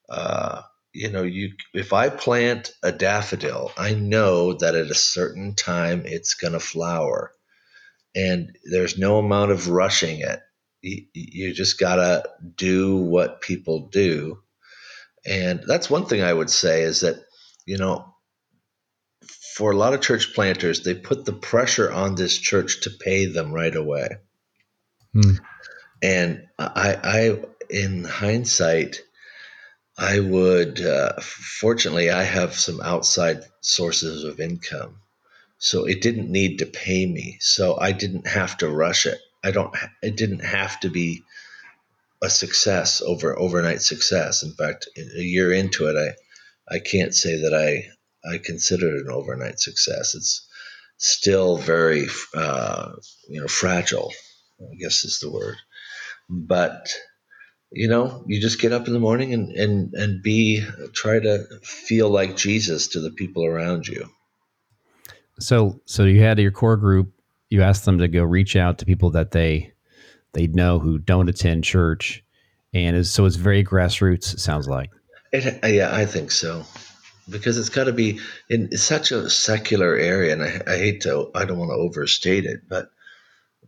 uh, 0.09 0.61
you 0.93 1.09
know, 1.11 1.23
you. 1.23 1.53
If 1.73 1.93
I 1.93 2.09
plant 2.09 2.73
a 2.83 2.91
daffodil, 2.91 3.71
I 3.77 3.93
know 3.93 4.53
that 4.53 4.75
at 4.75 4.91
a 4.91 4.95
certain 4.95 5.55
time 5.55 6.03
it's 6.05 6.33
going 6.33 6.53
to 6.53 6.59
flower, 6.59 7.31
and 8.15 8.57
there's 8.69 8.97
no 8.97 9.19
amount 9.19 9.51
of 9.51 9.69
rushing 9.69 10.19
it 10.19 10.41
you, 10.85 11.53
just 11.53 11.79
gotta 11.79 12.23
do 12.55 12.97
what 12.97 13.41
people 13.41 13.87
do 13.91 14.39
and 15.25 15.63
that's 15.67 15.89
one 15.89 16.05
thing 16.05 16.21
i 16.21 16.33
would 16.33 16.49
say 16.49 16.83
is 16.83 17.01
that 17.01 17.15
you 17.65 17.77
know 17.77 18.14
for 19.55 19.71
a 19.71 19.77
lot 19.77 19.93
of 19.93 20.01
church 20.01 20.33
planters 20.33 20.81
they 20.81 20.93
put 20.93 21.25
the 21.25 21.33
pressure 21.33 21.91
on 21.91 22.15
this 22.15 22.37
church 22.37 22.81
to 22.81 22.89
pay 22.89 23.25
them 23.25 23.51
right 23.51 23.75
away 23.75 24.07
hmm. 25.13 25.35
and 26.01 26.47
i 26.59 26.97
i 27.03 27.39
in 27.69 28.03
hindsight 28.03 29.01
i 29.97 30.19
would 30.19 30.81
uh, 30.81 31.13
fortunately 31.21 32.09
i 32.09 32.23
have 32.23 32.53
some 32.53 32.81
outside 32.81 33.43
sources 33.61 34.23
of 34.23 34.39
income 34.39 34.97
so 35.57 35.85
it 35.85 36.01
didn't 36.01 36.29
need 36.29 36.59
to 36.59 36.65
pay 36.65 37.05
me 37.05 37.37
so 37.39 37.77
i 37.79 37.91
didn't 37.91 38.27
have 38.27 38.57
to 38.57 38.69
rush 38.69 39.05
it 39.05 39.19
I 39.45 39.51
don't. 39.51 39.75
It 40.01 40.17
didn't 40.17 40.43
have 40.43 40.79
to 40.79 40.89
be 40.89 41.23
a 42.21 42.31
success 42.31 43.01
over 43.01 43.37
overnight 43.37 43.83
success. 43.83 44.41
In 44.41 44.53
fact, 44.53 44.89
a 44.97 45.21
year 45.21 45.53
into 45.53 45.85
it, 45.87 45.95
I 45.95 46.75
I 46.75 46.79
can't 46.79 47.13
say 47.13 47.41
that 47.43 47.53
I 47.53 47.87
I 48.29 48.37
consider 48.37 48.95
it 48.95 49.05
an 49.05 49.11
overnight 49.11 49.59
success. 49.59 50.15
It's 50.15 50.47
still 50.97 51.57
very 51.57 52.07
uh, 52.33 52.93
you 53.27 53.41
know 53.41 53.47
fragile. 53.47 54.11
I 54.61 54.75
guess 54.75 55.03
is 55.03 55.19
the 55.19 55.31
word, 55.31 55.57
but 56.29 56.93
you 57.71 57.87
know 57.87 58.23
you 58.27 58.39
just 58.39 58.61
get 58.61 58.71
up 58.71 58.87
in 58.87 58.93
the 58.93 58.99
morning 58.99 59.33
and 59.33 59.51
and 59.51 59.93
and 59.93 60.23
be 60.23 60.63
try 60.93 61.19
to 61.19 61.45
feel 61.63 62.09
like 62.09 62.37
jesus 62.37 62.89
to 62.89 63.01
the 63.01 63.09
people 63.09 63.43
around 63.43 63.87
you 63.87 64.07
so 65.39 65.81
so 65.85 66.03
you 66.03 66.21
had 66.21 66.37
your 66.39 66.51
core 66.51 66.77
group 66.77 67.11
you 67.49 67.61
asked 67.61 67.85
them 67.85 67.97
to 67.97 68.07
go 68.07 68.23
reach 68.23 68.55
out 68.55 68.77
to 68.77 68.85
people 68.85 69.09
that 69.11 69.31
they 69.31 69.73
they 70.33 70.47
know 70.47 70.79
who 70.79 70.99
don't 70.99 71.29
attend 71.29 71.63
church, 71.63 72.23
and 72.73 73.07
so 73.07 73.25
it's 73.25 73.37
very 73.37 73.63
grassroots. 73.63 74.33
It 74.33 74.39
sounds 74.39 74.67
like. 74.67 74.91
It, 75.31 75.59
yeah, 75.73 75.95
I 75.95 76.05
think 76.05 76.31
so, 76.31 76.65
because 77.29 77.57
it's 77.57 77.69
got 77.69 77.85
to 77.85 77.93
be 77.93 78.19
in 78.49 78.75
such 78.77 79.11
a 79.11 79.29
secular 79.29 79.95
area, 79.95 80.33
and 80.33 80.43
I, 80.43 80.61
I 80.67 80.77
hate 80.77 81.01
to, 81.01 81.31
I 81.33 81.45
don't 81.45 81.57
want 81.57 81.69
to 81.69 81.75
overstate 81.75 82.45
it, 82.45 82.61
but 82.67 82.89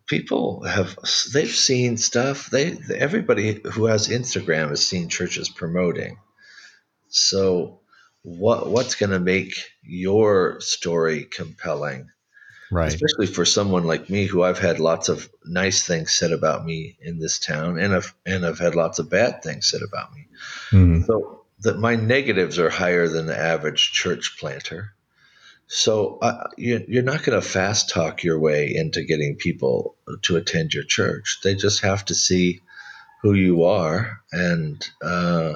people 0.08 0.64
have 0.64 0.98
they've 1.34 1.50
seen 1.50 1.98
stuff. 1.98 2.50
They 2.50 2.78
everybody 2.96 3.62
who 3.74 3.86
has 3.86 4.08
Instagram 4.08 4.70
has 4.70 4.86
seen 4.86 5.10
churches 5.10 5.50
promoting. 5.50 6.18
So, 7.10 7.82
what 8.24 8.70
what's 8.70 8.96
going 8.96 9.12
to 9.12 9.20
make 9.20 9.54
your 9.82 10.60
story 10.62 11.24
compelling? 11.24 12.10
right 12.72 12.94
especially 12.94 13.28
for 13.28 13.46
someone 13.46 13.86
like 13.86 14.10
me 14.10 14.26
who 14.26 14.44
i've 14.44 14.60
had 14.60 14.80
lots 14.80 15.10
of 15.10 15.30
nice 15.46 15.86
things 15.86 16.12
said 16.12 16.32
about 16.32 16.66
me 16.66 16.98
in 17.02 17.20
this 17.20 17.40
town 17.40 17.80
and 17.80 17.96
i've 17.96 18.14
and 18.26 18.46
i've 18.46 18.60
had 18.60 18.76
lots 18.76 19.00
of 19.00 19.10
bad 19.10 19.42
things 19.42 19.70
said 19.70 19.82
about 19.82 20.14
me 20.14 20.28
mm. 20.72 21.06
so 21.06 21.37
that 21.62 21.80
my 21.80 21.96
negatives 21.96 22.60
are 22.60 22.70
higher 22.70 23.08
than 23.08 23.26
the 23.26 23.38
average 23.38 23.92
church 23.92 24.38
planter 24.40 24.94
so 25.70 26.18
uh, 26.22 26.48
you, 26.58 26.84
you're 26.88 27.04
not 27.04 27.24
going 27.24 27.40
to 27.40 27.46
fast 27.46 27.90
talk 27.90 28.24
your 28.24 28.40
way 28.40 28.74
into 28.74 29.04
getting 29.04 29.36
people 29.36 29.96
to 30.22 30.38
attend 30.38 30.74
your 30.74 30.84
church 30.84 31.40
they 31.44 31.56
just 31.56 31.82
have 31.82 32.06
to 32.06 32.16
see 32.16 32.62
who 33.22 33.34
you 33.34 33.64
are 33.64 34.22
and 34.32 34.88
uh, 35.02 35.56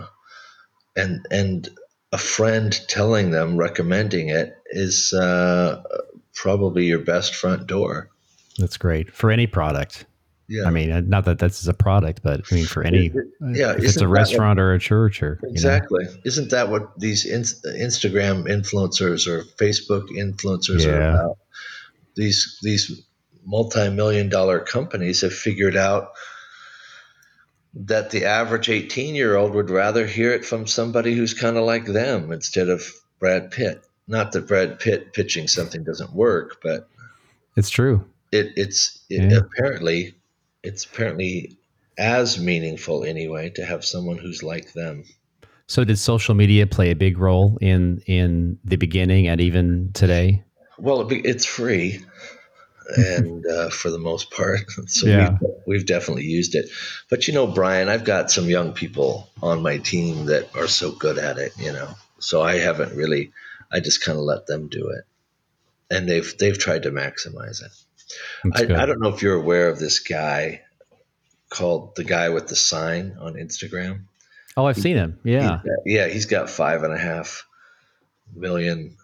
and 0.95 1.25
and 1.31 1.69
a 2.11 2.17
friend 2.17 2.79
telling 2.87 3.31
them 3.31 3.55
recommending 3.57 4.29
it 4.29 4.57
is 4.71 5.13
uh, 5.13 5.81
probably 6.33 6.85
your 6.85 6.99
best 6.99 7.35
front 7.35 7.67
door. 7.67 8.09
That's 8.57 8.77
great 8.77 9.13
for 9.13 9.31
any 9.31 9.47
product. 9.47 10.05
Yeah. 10.51 10.65
I 10.65 10.69
mean, 10.69 10.91
uh, 10.91 11.01
not 11.05 11.23
that 11.25 11.39
this 11.39 11.61
is 11.61 11.69
a 11.69 11.73
product, 11.73 12.21
but 12.23 12.41
I 12.51 12.55
mean, 12.55 12.65
for 12.65 12.83
any, 12.83 13.05
it, 13.05 13.13
yeah, 13.41 13.71
if 13.71 13.85
it's 13.85 14.01
a 14.01 14.07
restaurant 14.07 14.57
what, 14.57 14.63
or 14.63 14.73
a 14.73 14.79
church 14.79 15.23
or 15.23 15.39
exactly, 15.43 16.03
you 16.03 16.11
know? 16.11 16.17
isn't 16.25 16.51
that 16.51 16.69
what 16.69 16.99
these 16.99 17.25
in, 17.25 17.41
Instagram 17.41 18.43
influencers 18.47 19.27
or 19.27 19.43
Facebook 19.43 20.09
influencers 20.09 20.85
yeah. 20.85 20.91
are 20.91 21.09
about? 21.09 21.37
These 22.15 22.59
these 22.61 23.01
multi-million 23.45 24.27
dollar 24.27 24.59
companies 24.59 25.21
have 25.21 25.33
figured 25.33 25.77
out 25.77 26.11
that 27.73 28.09
the 28.09 28.25
average 28.25 28.69
18 28.69 29.15
year 29.15 29.37
old 29.37 29.55
would 29.55 29.69
rather 29.69 30.05
hear 30.05 30.33
it 30.33 30.43
from 30.43 30.67
somebody 30.67 31.15
who's 31.15 31.33
kind 31.33 31.55
of 31.55 31.63
like 31.63 31.85
them 31.85 32.33
instead 32.33 32.67
of 32.67 32.83
Brad 33.19 33.51
Pitt 33.51 33.85
not 34.11 34.33
that 34.33 34.47
Brad 34.47 34.79
Pitt 34.79 35.13
pitching 35.13 35.47
something 35.47 35.83
doesn't 35.83 36.13
work, 36.13 36.59
but 36.61 36.89
it's 37.55 37.69
true. 37.69 38.05
It, 38.31 38.51
it's 38.55 38.99
it, 39.09 39.31
yeah. 39.31 39.39
apparently 39.39 40.15
it's 40.63 40.85
apparently 40.85 41.57
as 41.97 42.39
meaningful 42.39 43.03
anyway 43.03 43.49
to 43.51 43.65
have 43.65 43.85
someone 43.85 44.17
who's 44.17 44.43
like 44.43 44.73
them. 44.73 45.03
So 45.67 45.83
did 45.83 45.97
social 45.97 46.35
media 46.35 46.67
play 46.67 46.91
a 46.91 46.95
big 46.95 47.17
role 47.17 47.57
in 47.61 48.01
in 48.05 48.59
the 48.63 48.75
beginning 48.75 49.27
and 49.27 49.39
even 49.39 49.91
today? 49.93 50.43
Well, 50.77 51.07
it's 51.09 51.45
free, 51.45 52.03
and 52.97 53.45
uh, 53.45 53.69
for 53.69 53.89
the 53.89 53.99
most 53.99 54.31
part, 54.31 54.69
so 54.87 55.07
yeah. 55.07 55.37
we've, 55.39 55.51
we've 55.67 55.85
definitely 55.85 56.25
used 56.25 56.55
it. 56.55 56.69
But 57.09 57.27
you 57.27 57.33
know, 57.33 57.47
Brian, 57.47 57.87
I've 57.87 58.03
got 58.03 58.31
some 58.31 58.49
young 58.49 58.73
people 58.73 59.29
on 59.41 59.61
my 59.61 59.77
team 59.77 60.25
that 60.25 60.55
are 60.55 60.67
so 60.67 60.91
good 60.91 61.17
at 61.17 61.37
it. 61.37 61.53
You 61.57 61.71
know, 61.71 61.89
so 62.19 62.41
I 62.41 62.57
haven't 62.57 62.95
really. 62.95 63.31
I 63.71 63.79
just 63.79 64.03
kind 64.03 64.17
of 64.17 64.25
let 64.25 64.47
them 64.47 64.67
do 64.67 64.89
it, 64.89 65.05
and 65.89 66.09
they've 66.09 66.37
they've 66.37 66.57
tried 66.57 66.83
to 66.83 66.91
maximize 66.91 67.63
it. 67.63 67.71
I, 68.53 68.61
I, 68.61 68.85
don't 68.85 68.99
know 68.99 69.09
if 69.09 69.21
you're 69.21 69.35
aware 69.35 69.69
of 69.69 69.79
this 69.79 69.99
guy 69.99 70.61
called 71.49 71.95
the 71.95 72.03
guy 72.03 72.29
with 72.29 72.47
the 72.47 72.55
sign 72.55 73.17
on 73.19 73.33
Instagram. 73.33 74.05
Oh, 74.57 74.65
I've 74.65 74.77
seen 74.77 74.97
him. 74.97 75.19
Yeah. 75.23 75.47
Got, 75.47 75.61
yeah, 75.85 76.07
he's 76.07 76.25
got 76.25 76.49
five 76.49 76.83
and 76.83 76.93
a 76.93 76.97
half 76.97 77.45
million 78.33 78.97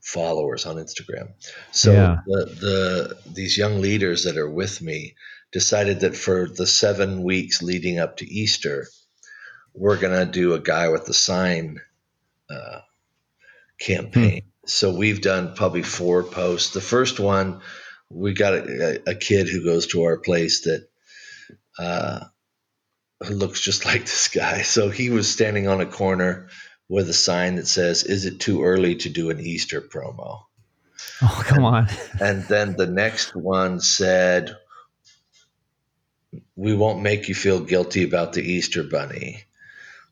followers 0.00 0.66
on 0.66 0.76
Instagram. 0.76 1.32
So 1.72 1.92
yeah. 1.92 2.18
the, 2.26 2.44
the 2.44 3.30
these 3.32 3.56
young 3.56 3.80
leaders 3.80 4.24
that 4.24 4.36
are 4.36 4.48
with 4.48 4.80
me 4.80 5.14
decided 5.52 6.00
that 6.00 6.16
for 6.16 6.46
the 6.46 6.66
seven 6.66 7.22
weeks 7.22 7.62
leading 7.62 7.98
up 7.98 8.18
to 8.18 8.26
Easter, 8.26 8.86
we're 9.72 9.98
gonna 9.98 10.26
do 10.26 10.54
a 10.54 10.60
guy 10.60 10.88
with 10.88 11.06
the 11.06 11.14
sign 11.14 11.80
uh, 12.50 12.80
campaign. 13.80 14.42
Hmm. 14.42 14.48
So 14.66 14.94
we've 14.94 15.20
done 15.20 15.54
probably 15.54 15.82
four 15.82 16.22
posts. 16.22 16.72
The 16.72 16.80
first 16.80 17.20
one, 17.20 17.60
we 18.14 18.32
got 18.32 18.54
a, 18.54 19.10
a 19.10 19.14
kid 19.14 19.48
who 19.48 19.64
goes 19.64 19.88
to 19.88 20.04
our 20.04 20.16
place 20.16 20.62
that 20.62 20.88
uh, 21.78 22.20
looks 23.28 23.60
just 23.60 23.84
like 23.86 24.02
this 24.02 24.28
guy. 24.28 24.62
So 24.62 24.88
he 24.88 25.10
was 25.10 25.30
standing 25.30 25.68
on 25.68 25.80
a 25.80 25.86
corner 25.86 26.48
with 26.88 27.08
a 27.08 27.14
sign 27.14 27.56
that 27.56 27.66
says, 27.66 28.04
Is 28.04 28.24
it 28.24 28.40
too 28.40 28.62
early 28.62 28.96
to 28.96 29.08
do 29.08 29.30
an 29.30 29.40
Easter 29.40 29.80
promo? 29.80 30.42
Oh, 31.22 31.42
come 31.44 31.64
on. 31.64 31.88
and 32.20 32.44
then 32.44 32.76
the 32.76 32.86
next 32.86 33.34
one 33.34 33.80
said, 33.80 34.56
We 36.54 36.74
won't 36.74 37.02
make 37.02 37.28
you 37.28 37.34
feel 37.34 37.60
guilty 37.60 38.04
about 38.04 38.32
the 38.32 38.42
Easter 38.42 38.84
bunny. 38.84 39.44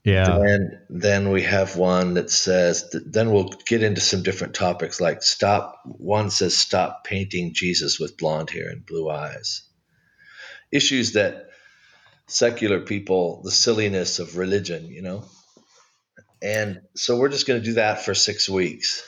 Yeah. 0.04 0.36
And 0.36 0.78
then 0.90 1.30
we 1.30 1.42
have 1.42 1.76
one 1.76 2.14
that 2.14 2.30
says, 2.30 2.92
then 2.92 3.30
we'll 3.32 3.54
get 3.66 3.84
into 3.84 4.00
some 4.00 4.22
different 4.22 4.54
topics 4.54 5.00
like 5.00 5.22
stop. 5.22 5.80
One 5.84 6.30
says, 6.30 6.56
stop 6.56 7.04
painting 7.04 7.54
Jesus 7.54 8.00
with 8.00 8.16
blonde 8.16 8.50
hair 8.50 8.68
and 8.68 8.84
blue 8.84 9.08
eyes. 9.08 9.62
Issues 10.72 11.12
that 11.12 11.50
secular 12.26 12.80
people, 12.80 13.42
the 13.44 13.50
silliness 13.50 14.18
of 14.18 14.36
religion, 14.36 14.86
you 14.86 15.02
know. 15.02 15.24
And 16.40 16.80
so 16.96 17.18
we're 17.18 17.28
just 17.28 17.46
going 17.46 17.60
to 17.60 17.64
do 17.64 17.74
that 17.74 18.04
for 18.04 18.14
six 18.14 18.48
weeks, 18.48 19.04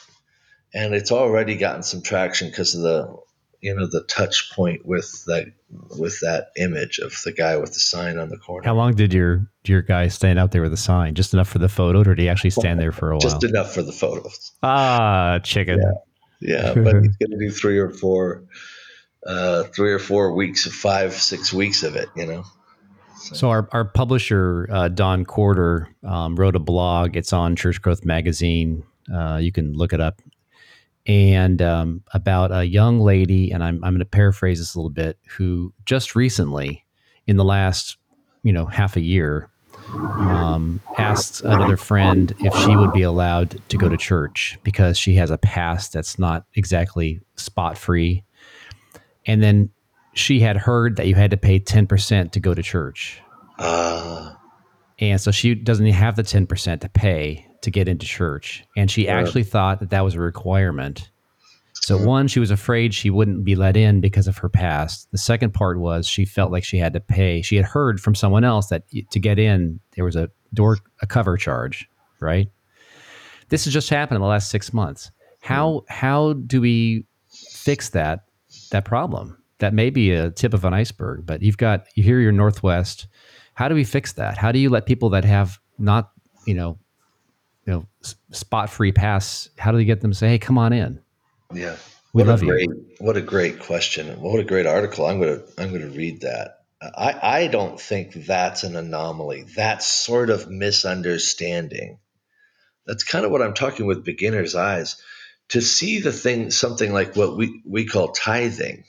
and 0.73 0.95
it's 0.95 1.11
already 1.11 1.57
gotten 1.57 1.83
some 1.83 2.03
traction 2.03 2.49
because 2.49 2.77
of 2.77 2.83
the, 2.83 3.17
you 3.65 3.75
know, 3.75 3.87
the 3.87 4.03
touch 4.03 4.53
point 4.53 4.85
with 4.85 5.25
that 5.25 5.47
with 5.99 6.21
that 6.21 6.49
image 6.59 6.99
of 6.99 7.19
the 7.25 7.33
guy 7.33 7.57
with 7.57 7.73
the 7.73 7.81
sign 7.81 8.19
on 8.19 8.29
the 8.29 8.37
corner. 8.37 8.63
How 8.63 8.75
long 8.75 8.95
did 8.95 9.15
your 9.15 9.51
your 9.65 9.81
guy 9.81 10.09
stand 10.09 10.39
out 10.39 10.53
there 10.53 10.61
with 10.61 10.71
the 10.71 10.77
sign? 10.77 11.15
Just 11.15 11.33
enough 11.33 11.49
for 11.49 11.59
the 11.59 11.69
photo, 11.71 12.01
or 12.01 12.05
did 12.05 12.19
he 12.19 12.29
actually 12.29 12.51
stand 12.51 12.79
there 12.79 12.93
for 12.93 13.11
a 13.11 13.15
while? 13.15 13.21
Just 13.21 13.43
enough 13.43 13.73
for 13.73 13.81
the 13.81 13.91
photos. 13.91 14.53
Ah, 14.63 15.39
chicken. 15.43 15.81
Yeah, 16.41 16.75
yeah 16.75 16.75
but 16.75 16.97
he's 17.03 17.17
going 17.17 17.31
to 17.31 17.39
do 17.39 17.51
three 17.51 17.79
or 17.79 17.89
four, 17.89 18.45
uh, 19.27 19.63
three 19.75 19.95
or 19.95 19.99
four 19.99 20.35
weeks, 20.35 20.67
of 20.67 20.75
five, 20.75 21.15
six 21.15 21.51
weeks 21.51 21.83
of 21.83 21.97
it. 21.97 22.11
You 22.15 22.27
know. 22.27 22.45
So, 23.17 23.49
our, 23.49 23.67
our 23.73 23.87
publisher, 23.87 24.69
uh, 24.71 24.89
Don 24.89 25.25
Quarter, 25.25 25.89
um, 26.07 26.37
wrote 26.37 26.55
a 26.55 26.59
blog. 26.59 27.17
It's 27.17 27.33
on 27.33 27.57
Church 27.57 27.81
Growth 27.81 28.05
Magazine. 28.05 28.83
Uh, 29.11 29.39
you 29.41 29.53
can 29.53 29.73
look 29.73 29.95
it 29.95 30.01
up. 30.03 30.21
And 31.07 31.61
um, 31.61 32.03
about 32.13 32.51
a 32.51 32.65
young 32.65 33.01
lady, 33.01 33.51
and 33.51 33.63
I'm, 33.63 33.85
I'm 33.85 33.93
going 33.93 33.99
to 33.99 34.07
paraphrase 34.07 34.59
this 34.59 34.75
a 34.75 34.79
little 34.79 34.91
bit, 34.91 35.19
who 35.37 35.73
just 35.85 36.17
recently, 36.17 36.85
in 37.27 37.37
the 37.37 37.45
last, 37.45 37.99
you 38.43 38.53
know, 38.53 38.65
half 38.65 38.97
a 38.97 39.03
year, 39.03 39.51
um, 39.93 40.81
asked 40.99 41.43
another 41.43 41.77
friend 41.77 42.35
if 42.41 42.55
she 42.57 42.75
would 42.75 42.93
be 42.93 43.03
allowed 43.03 43.61
to 43.69 43.77
go 43.77 43.89
to 43.89 43.97
church 43.97 44.59
because 44.63 44.99
she 44.99 45.15
has 45.15 45.31
a 45.31 45.39
past 45.39 45.93
that's 45.93 46.19
not 46.19 46.47
exactly 46.55 47.21
spot 47.37 47.77
free. 47.77 48.25
And 49.27 49.43
then 49.43 49.71
she 50.15 50.41
had 50.41 50.57
heard 50.57 50.97
that 50.97 51.07
you 51.07 51.15
had 51.15 51.31
to 51.33 51.37
pay 51.37 51.61
10% 51.61 52.31
to 52.33 52.41
go 52.41 52.55
to 52.55 52.63
church. 52.63 53.21
Uh, 53.59 54.35
and 54.99 55.21
so 55.21 55.31
she 55.31 55.55
doesn't 55.55 55.87
have 55.87 56.17
the 56.17 56.23
10% 56.23 56.81
to 56.81 56.89
pay 56.89 57.47
to 57.63 57.71
get 57.71 57.89
into 57.89 58.07
church. 58.07 58.65
And 58.77 58.91
she 58.91 59.09
uh, 59.09 59.13
actually 59.13 59.45
thought 59.45 59.81
that 59.81 59.91
that 59.91 60.05
was 60.05 60.15
a 60.15 60.21
requirement. 60.21 61.11
So, 61.75 61.99
uh, 61.99 62.05
one, 62.05 62.29
she 62.29 62.41
was 62.41 62.51
afraid 62.51 62.95
she 62.95 63.11
wouldn't 63.11 63.45
be 63.45 63.57
let 63.57 63.77
in 63.77 64.01
because 64.01 64.29
of 64.29 64.39
her 64.39 64.49
past. 64.49 65.11
The 65.11 65.19
second 65.19 65.53
part 65.53 65.79
was 65.79 66.07
she 66.07 66.25
felt 66.25 66.53
like 66.53 66.65
she 66.65 66.79
had 66.79 66.93
to 66.93 67.01
pay. 67.01 67.43
She 67.43 67.57
had 67.57 67.65
heard 67.65 68.01
from 68.01 68.15
someone 68.15 68.45
else 68.45 68.69
that 68.69 68.85
to 69.11 69.21
get 69.21 69.39
in, 69.39 69.81
there 69.97 70.05
was 70.05 70.17
a 70.17 70.31
door, 70.53 70.79
a 71.03 71.07
cover 71.07 71.37
charge, 71.37 71.89
right? 72.21 72.49
This 73.49 73.65
has 73.65 73.75
just 73.75 73.91
happened 73.91 74.17
in 74.17 74.23
the 74.23 74.29
last 74.29 74.51
six 74.51 74.73
months. 74.73 75.11
How, 75.41 75.83
how 75.89 76.35
do 76.35 76.61
we 76.61 77.05
fix 77.29 77.91
that, 77.91 78.21
that 78.71 78.85
problem? 78.85 79.37
that 79.59 79.73
may 79.73 79.91
be 79.91 80.11
a 80.11 80.31
tip 80.31 80.53
of 80.53 80.65
an 80.65 80.75
iceberg, 80.75 81.25
but 81.25 81.43
you've 81.43 81.57
got 81.57 81.87
you 81.95 82.03
hear 82.03 82.21
your 82.21 82.33
Northwest. 82.33 83.07
How 83.55 83.69
do 83.69 83.75
we 83.75 83.85
fix 83.85 84.13
that? 84.13 84.37
How 84.37 84.53
do 84.53 84.59
you 84.59 84.69
let 84.69 84.87
people 84.87 85.11
that 85.11 85.25
have 85.25 85.59
not, 85.79 86.11
you 86.47 86.55
know, 86.55 86.79
you 87.67 87.73
know, 87.73 87.87
spot 88.31 88.69
free 88.69 88.93
pass? 88.93 89.49
How 89.59 89.73
do 89.73 89.79
you 89.79 89.85
get 89.85 90.01
them 90.01 90.11
to 90.11 90.17
say, 90.17 90.29
"Hey, 90.29 90.39
come 90.39 90.59
on 90.59 90.73
in"? 90.73 91.01
Yeah, 91.53 91.77
we 92.13 92.23
what 92.23 92.29
love 92.29 92.43
a 92.43 92.47
great, 92.47 92.69
you. 92.69 92.87
What 92.99 93.17
a 93.17 93.23
great 93.23 93.61
question! 93.61 94.21
What 94.21 94.41
a 94.41 94.45
great 94.45 94.67
article! 94.67 95.07
I'm 95.07 95.21
gonna 95.21 95.41
I'm 95.57 95.73
gonna 95.73 95.87
read 95.89 96.23
that. 96.23 96.59
I 96.83 97.19
I 97.23 97.47
don't 97.47 97.81
think 97.81 98.13
that's 98.13 98.65
an 98.65 98.77
anomaly. 98.77 99.47
That's 99.57 99.87
sort 99.87 100.31
of 100.31 100.51
misunderstanding. 100.51 101.99
That's 102.87 103.05
kind 103.05 103.25
of 103.25 103.31
what 103.31 103.41
I'm 103.41 103.55
talking 103.55 103.87
with 103.87 104.05
beginner's 104.05 104.55
eyes. 104.55 104.97
To 105.51 105.61
see 105.61 106.01
the 106.01 106.13
thing, 106.13 106.51
something 106.51 106.93
like 106.93 107.17
what 107.17 107.37
we 107.37 107.63
we 107.65 107.87
call 107.87 108.09
tithing 108.09 108.85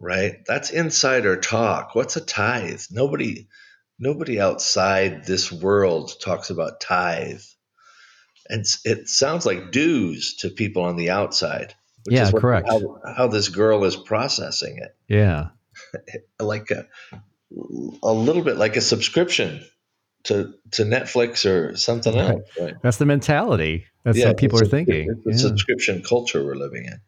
right? 0.00 0.44
That's 0.46 0.70
insider 0.70 1.36
talk. 1.36 1.94
What's 1.94 2.16
a 2.16 2.20
tithe? 2.20 2.80
Nobody 2.90 3.48
nobody 3.98 4.40
outside 4.40 5.26
this 5.26 5.52
world 5.52 6.12
talks 6.20 6.50
about 6.50 6.80
tithe. 6.80 7.42
And 8.48 8.64
it 8.84 9.08
sounds 9.08 9.46
like 9.46 9.70
dues 9.70 10.36
to 10.38 10.48
people 10.48 10.82
on 10.82 10.96
the 10.96 11.10
outside. 11.10 11.74
Which 12.04 12.16
yeah, 12.16 12.24
is 12.24 12.32
what, 12.32 12.40
correct. 12.40 12.68
How, 12.68 13.00
how, 13.06 13.26
this 13.28 13.50
girl 13.50 13.84
is 13.84 13.94
processing 13.94 14.78
it. 14.78 14.96
Yeah. 15.06 15.48
like 16.40 16.70
a, 16.70 16.86
a 18.02 18.12
little 18.12 18.42
bit 18.42 18.56
like 18.56 18.76
a 18.76 18.80
subscription 18.80 19.62
to 20.24 20.54
to 20.72 20.82
Netflix 20.82 21.48
or 21.48 21.76
something 21.76 22.14
right. 22.14 22.30
else. 22.30 22.42
Right? 22.58 22.74
That's 22.82 22.96
the 22.96 23.06
mentality. 23.06 23.84
That's 24.04 24.18
yeah, 24.18 24.28
what 24.28 24.38
people 24.38 24.60
are 24.60 24.66
thinking. 24.66 25.08
It's 25.10 25.24
the 25.24 25.30
yeah. 25.32 25.36
subscription 25.36 26.02
culture 26.02 26.44
we're 26.44 26.54
living 26.54 26.86
in. 26.86 27.00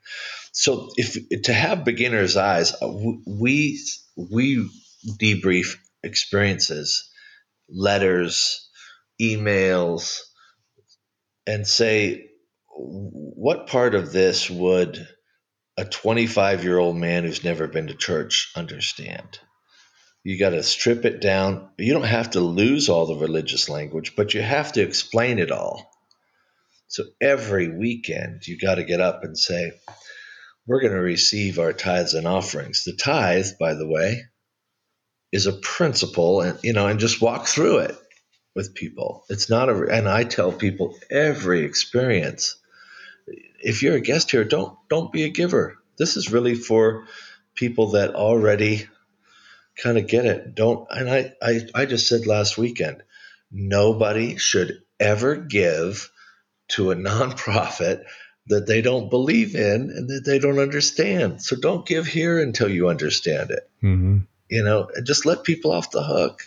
So 0.52 0.90
if 0.96 1.42
to 1.44 1.52
have 1.52 1.84
beginner's 1.84 2.36
eyes, 2.36 2.72
uh, 2.80 2.88
we 3.26 3.80
we 4.16 4.68
debrief 5.18 5.78
experiences, 6.02 7.10
letters, 7.68 8.68
emails, 9.20 10.20
and 11.46 11.66
say 11.66 12.28
what 12.68 13.66
part 13.66 13.94
of 13.94 14.12
this 14.12 14.48
would 14.50 15.08
a 15.78 15.84
25 15.86 16.64
year 16.64 16.78
old 16.78 16.96
man 16.96 17.24
who's 17.24 17.44
never 17.44 17.66
been 17.66 17.86
to 17.86 17.94
church 17.94 18.52
understand? 18.54 19.38
You 20.22 20.38
got 20.38 20.50
to 20.50 20.62
strip 20.62 21.04
it 21.04 21.20
down. 21.20 21.70
You 21.78 21.94
don't 21.94 22.02
have 22.04 22.30
to 22.32 22.40
lose 22.40 22.88
all 22.88 23.06
the 23.06 23.16
religious 23.16 23.68
language, 23.68 24.14
but 24.16 24.34
you 24.34 24.42
have 24.42 24.72
to 24.72 24.82
explain 24.82 25.38
it 25.38 25.50
all. 25.50 25.90
So 26.88 27.04
every 27.20 27.68
weekend, 27.68 28.46
you 28.46 28.58
got 28.58 28.76
to 28.76 28.84
get 28.84 29.00
up 29.00 29.24
and 29.24 29.36
say, 29.36 29.72
we're 30.66 30.80
going 30.80 30.94
to 30.94 31.00
receive 31.00 31.58
our 31.58 31.72
tithes 31.72 32.14
and 32.14 32.26
offerings. 32.26 32.84
The 32.84 32.94
tithe, 32.94 33.46
by 33.58 33.74
the 33.74 33.86
way, 33.86 34.22
is 35.32 35.46
a 35.46 35.52
principle, 35.52 36.40
and 36.40 36.58
you 36.62 36.72
know, 36.72 36.86
and 36.86 37.00
just 37.00 37.20
walk 37.20 37.46
through 37.46 37.78
it 37.78 37.96
with 38.54 38.74
people. 38.74 39.24
It's 39.28 39.48
not 39.48 39.68
a, 39.68 39.86
and 39.86 40.08
I 40.08 40.24
tell 40.24 40.52
people 40.52 40.96
every 41.10 41.64
experience. 41.64 42.56
If 43.60 43.82
you're 43.82 43.96
a 43.96 44.00
guest 44.00 44.30
here, 44.30 44.44
don't 44.44 44.76
don't 44.88 45.12
be 45.12 45.24
a 45.24 45.30
giver. 45.30 45.78
This 45.98 46.16
is 46.16 46.32
really 46.32 46.54
for 46.54 47.06
people 47.54 47.92
that 47.92 48.14
already 48.14 48.88
kind 49.76 49.98
of 49.98 50.06
get 50.06 50.24
it. 50.24 50.54
Don't, 50.54 50.86
and 50.90 51.10
I, 51.10 51.32
I, 51.42 51.60
I 51.74 51.86
just 51.86 52.08
said 52.08 52.26
last 52.26 52.58
weekend, 52.58 53.02
nobody 53.50 54.36
should 54.36 54.82
ever 54.98 55.36
give 55.36 56.10
to 56.68 56.90
a 56.90 56.96
nonprofit 56.96 58.04
that 58.46 58.66
they 58.66 58.82
don't 58.82 59.10
believe 59.10 59.54
in 59.54 59.90
and 59.90 60.08
that 60.08 60.24
they 60.24 60.38
don't 60.38 60.58
understand. 60.58 61.42
So 61.42 61.56
don't 61.56 61.86
give 61.86 62.06
here 62.06 62.40
until 62.40 62.68
you 62.68 62.88
understand 62.88 63.50
it. 63.50 63.70
Mm-hmm. 63.82 64.18
You 64.48 64.64
know, 64.64 64.90
and 64.94 65.06
just 65.06 65.24
let 65.24 65.44
people 65.44 65.72
off 65.72 65.90
the 65.90 66.02
hook. 66.02 66.42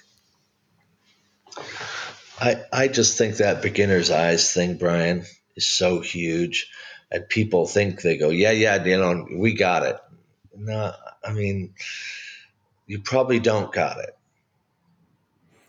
I, 2.39 2.63
I 2.71 2.87
just 2.89 3.17
think 3.17 3.37
that 3.37 3.61
beginner's 3.61 4.11
eyes 4.11 4.53
thing, 4.53 4.77
Brian, 4.77 5.23
is 5.55 5.67
so 5.67 6.01
huge. 6.01 6.69
And 7.11 7.27
people 7.29 7.65
think 7.65 8.01
they 8.01 8.17
go, 8.17 8.29
yeah, 8.29 8.51
yeah, 8.51 8.83
you 8.83 8.97
know, 8.97 9.25
we 9.31 9.53
got 9.53 9.83
it. 9.83 9.97
No, 10.57 10.93
I 11.23 11.31
mean, 11.31 11.73
you 12.87 12.99
probably 12.99 13.39
don't 13.39 13.71
got 13.71 13.99
it. 13.99 14.15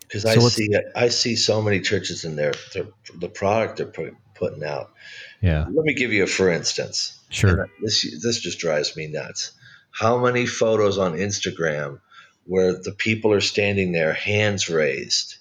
Because 0.01 0.23
so 0.23 0.29
I 0.29 0.37
see 0.37 0.69
I 0.95 1.09
see 1.09 1.35
so 1.35 1.61
many 1.61 1.81
churches 1.81 2.23
in 2.23 2.35
there, 2.37 2.53
the 2.73 3.27
product 3.27 3.77
they're 3.77 4.13
putting 4.35 4.63
out. 4.63 4.91
Yeah. 5.41 5.65
Let 5.69 5.85
me 5.85 5.93
give 5.93 6.13
you 6.13 6.23
a 6.23 6.27
for 6.27 6.49
instance. 6.49 7.19
Sure. 7.29 7.67
this 7.81 8.05
this 8.23 8.39
just 8.39 8.59
drives 8.59 8.95
me 8.95 9.07
nuts. 9.07 9.51
How 9.91 10.17
many 10.17 10.45
photos 10.45 10.97
on 10.97 11.13
Instagram 11.13 11.99
where 12.47 12.73
the 12.73 12.93
people 12.93 13.33
are 13.33 13.41
standing 13.41 13.91
there, 13.91 14.13
hands 14.13 14.69
raised, 14.69 15.35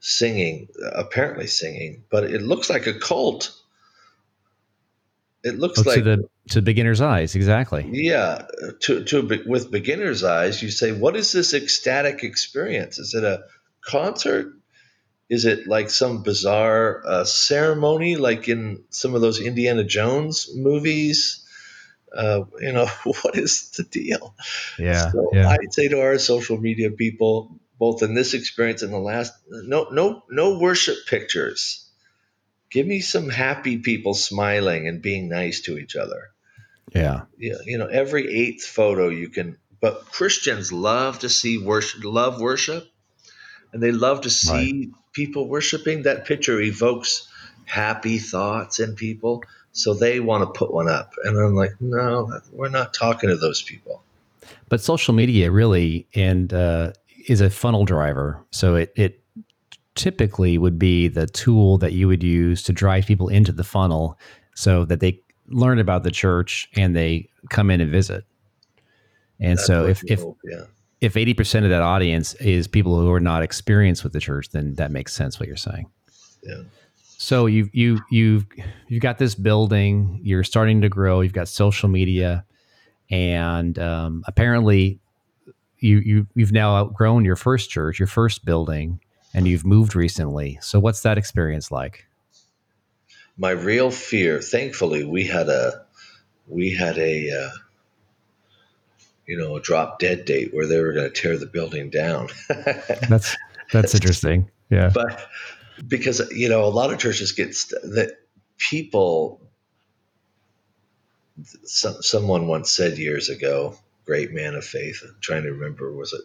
singing, 0.00 0.68
apparently 0.94 1.48
singing, 1.48 2.04
but 2.10 2.24
it 2.24 2.40
looks 2.40 2.70
like 2.70 2.86
a 2.86 2.98
cult. 2.98 3.54
It 5.42 5.58
looks 5.58 5.80
oh, 5.80 5.82
like 5.82 5.98
to 5.98 6.02
the 6.02 6.28
to 6.50 6.62
beginner's 6.62 7.00
eyes, 7.00 7.34
exactly. 7.34 7.88
Yeah, 7.90 8.46
to 8.80 9.04
to 9.04 9.42
with 9.46 9.70
beginner's 9.70 10.24
eyes, 10.24 10.62
you 10.62 10.70
say, 10.70 10.92
"What 10.92 11.16
is 11.16 11.32
this 11.32 11.54
ecstatic 11.54 12.24
experience? 12.24 12.98
Is 12.98 13.14
it 13.14 13.24
a 13.24 13.44
concert? 13.82 14.52
Is 15.28 15.44
it 15.44 15.66
like 15.66 15.90
some 15.90 16.22
bizarre 16.22 17.02
uh, 17.06 17.24
ceremony, 17.24 18.16
like 18.16 18.48
in 18.48 18.84
some 18.90 19.14
of 19.14 19.20
those 19.20 19.40
Indiana 19.40 19.84
Jones 19.84 20.50
movies?" 20.54 21.44
Uh, 22.14 22.44
you 22.60 22.72
know, 22.72 22.86
what 23.04 23.36
is 23.36 23.70
the 23.70 23.82
deal? 23.82 24.34
Yeah, 24.78 25.10
so 25.10 25.30
yeah. 25.32 25.48
I'd 25.48 25.72
say 25.72 25.88
to 25.88 26.00
our 26.00 26.18
social 26.18 26.58
media 26.58 26.90
people, 26.90 27.60
both 27.78 28.02
in 28.02 28.14
this 28.14 28.34
experience 28.34 28.82
and 28.82 28.92
the 28.92 28.98
last 28.98 29.32
no 29.48 29.88
no 29.90 30.24
no 30.30 30.58
worship 30.58 30.96
pictures 31.06 31.88
give 32.70 32.86
me 32.86 33.00
some 33.00 33.28
happy 33.28 33.78
people 33.78 34.14
smiling 34.14 34.88
and 34.88 35.00
being 35.00 35.28
nice 35.28 35.62
to 35.62 35.78
each 35.78 35.96
other 35.96 36.30
yeah 36.94 37.22
yeah 37.38 37.56
you 37.64 37.78
know 37.78 37.86
every 37.86 38.26
eighth 38.28 38.64
photo 38.64 39.08
you 39.08 39.28
can 39.28 39.56
but 39.80 40.06
christians 40.06 40.72
love 40.72 41.20
to 41.20 41.28
see 41.28 41.58
worship 41.58 42.02
love 42.04 42.40
worship 42.40 42.88
and 43.72 43.82
they 43.82 43.92
love 43.92 44.20
to 44.22 44.30
see 44.30 44.86
right. 44.86 44.88
people 45.12 45.48
worshiping 45.48 46.02
that 46.02 46.24
picture 46.24 46.60
evokes 46.60 47.28
happy 47.64 48.18
thoughts 48.18 48.80
in 48.80 48.94
people 48.94 49.42
so 49.72 49.94
they 49.94 50.20
want 50.20 50.42
to 50.42 50.58
put 50.58 50.72
one 50.72 50.88
up 50.88 51.12
and 51.24 51.38
i'm 51.38 51.54
like 51.54 51.72
no 51.80 52.40
we're 52.52 52.68
not 52.68 52.94
talking 52.94 53.28
to 53.28 53.36
those 53.36 53.62
people 53.62 54.02
but 54.68 54.80
social 54.80 55.14
media 55.14 55.50
really 55.50 56.06
and 56.14 56.52
uh, 56.52 56.92
is 57.28 57.40
a 57.40 57.50
funnel 57.50 57.84
driver. 57.84 58.42
So 58.50 58.74
it, 58.74 58.92
it 58.96 59.22
typically 59.94 60.58
would 60.58 60.78
be 60.78 61.08
the 61.08 61.26
tool 61.26 61.78
that 61.78 61.92
you 61.92 62.08
would 62.08 62.22
use 62.22 62.62
to 62.64 62.72
drive 62.72 63.06
people 63.06 63.28
into 63.28 63.52
the 63.52 63.64
funnel 63.64 64.18
so 64.54 64.84
that 64.86 65.00
they 65.00 65.20
learn 65.48 65.78
about 65.78 66.02
the 66.02 66.10
church 66.10 66.68
and 66.74 66.96
they 66.96 67.28
come 67.50 67.70
in 67.70 67.80
and 67.80 67.90
visit. 67.90 68.24
And 69.40 69.58
That's 69.58 69.66
so 69.66 69.86
if, 69.86 70.02
if, 70.04 70.24
yeah. 70.44 70.64
If 71.00 71.14
80% 71.14 71.64
of 71.64 71.70
that 71.70 71.82
audience 71.82 72.34
is 72.34 72.66
people 72.66 72.98
who 72.98 73.12
are 73.12 73.20
not 73.20 73.42
experienced 73.42 74.02
with 74.02 74.12
the 74.12 74.20
church, 74.20 74.50
then 74.50 74.74
that 74.74 74.90
makes 74.90 75.14
sense 75.14 75.38
what 75.38 75.46
you're 75.46 75.56
saying. 75.56 75.86
Yeah. 76.42 76.62
So 77.20 77.46
you 77.46 77.68
you 77.72 78.00
you've 78.10 78.46
you've 78.86 79.02
got 79.02 79.18
this 79.18 79.34
building. 79.34 80.20
You're 80.22 80.44
starting 80.44 80.80
to 80.82 80.88
grow. 80.88 81.20
You've 81.20 81.32
got 81.32 81.48
social 81.48 81.88
media, 81.88 82.44
and 83.10 83.76
um, 83.78 84.22
apparently 84.28 85.00
you 85.80 85.98
you 85.98 86.26
you've 86.34 86.52
now 86.52 86.76
outgrown 86.76 87.24
your 87.24 87.34
first 87.34 87.70
church, 87.70 87.98
your 87.98 88.06
first 88.06 88.44
building, 88.44 89.00
and 89.34 89.48
you've 89.48 89.66
moved 89.66 89.96
recently. 89.96 90.58
So 90.62 90.78
what's 90.78 91.02
that 91.02 91.18
experience 91.18 91.72
like? 91.72 92.06
My 93.36 93.50
real 93.50 93.90
fear, 93.90 94.40
thankfully, 94.40 95.04
we 95.04 95.26
had 95.26 95.48
a 95.48 95.84
we 96.46 96.74
had 96.74 96.98
a 96.98 97.30
uh, 97.30 97.50
you 99.28 99.36
know 99.36 99.54
a 99.56 99.60
drop 99.60 100.00
dead 100.00 100.24
date 100.24 100.52
where 100.52 100.66
they 100.66 100.80
were 100.80 100.94
going 100.94 101.12
to 101.12 101.20
tear 101.20 101.38
the 101.38 101.46
building 101.46 101.90
down. 101.90 102.28
that's 103.08 103.36
that's 103.70 103.94
interesting. 103.94 104.50
Yeah, 104.70 104.90
but 104.92 105.28
because 105.86 106.28
you 106.32 106.48
know 106.48 106.64
a 106.64 106.66
lot 106.72 106.92
of 106.92 106.98
churches 106.98 107.30
get 107.32 107.54
st- 107.54 107.82
that 107.94 108.18
people. 108.56 109.40
Some, 111.62 112.02
someone 112.02 112.48
once 112.48 112.72
said 112.72 112.98
years 112.98 113.28
ago, 113.28 113.78
great 114.04 114.32
man 114.32 114.56
of 114.56 114.64
faith. 114.64 115.04
I'm 115.04 115.14
trying 115.20 115.44
to 115.44 115.52
remember, 115.52 115.92
was 115.92 116.12
it 116.12 116.22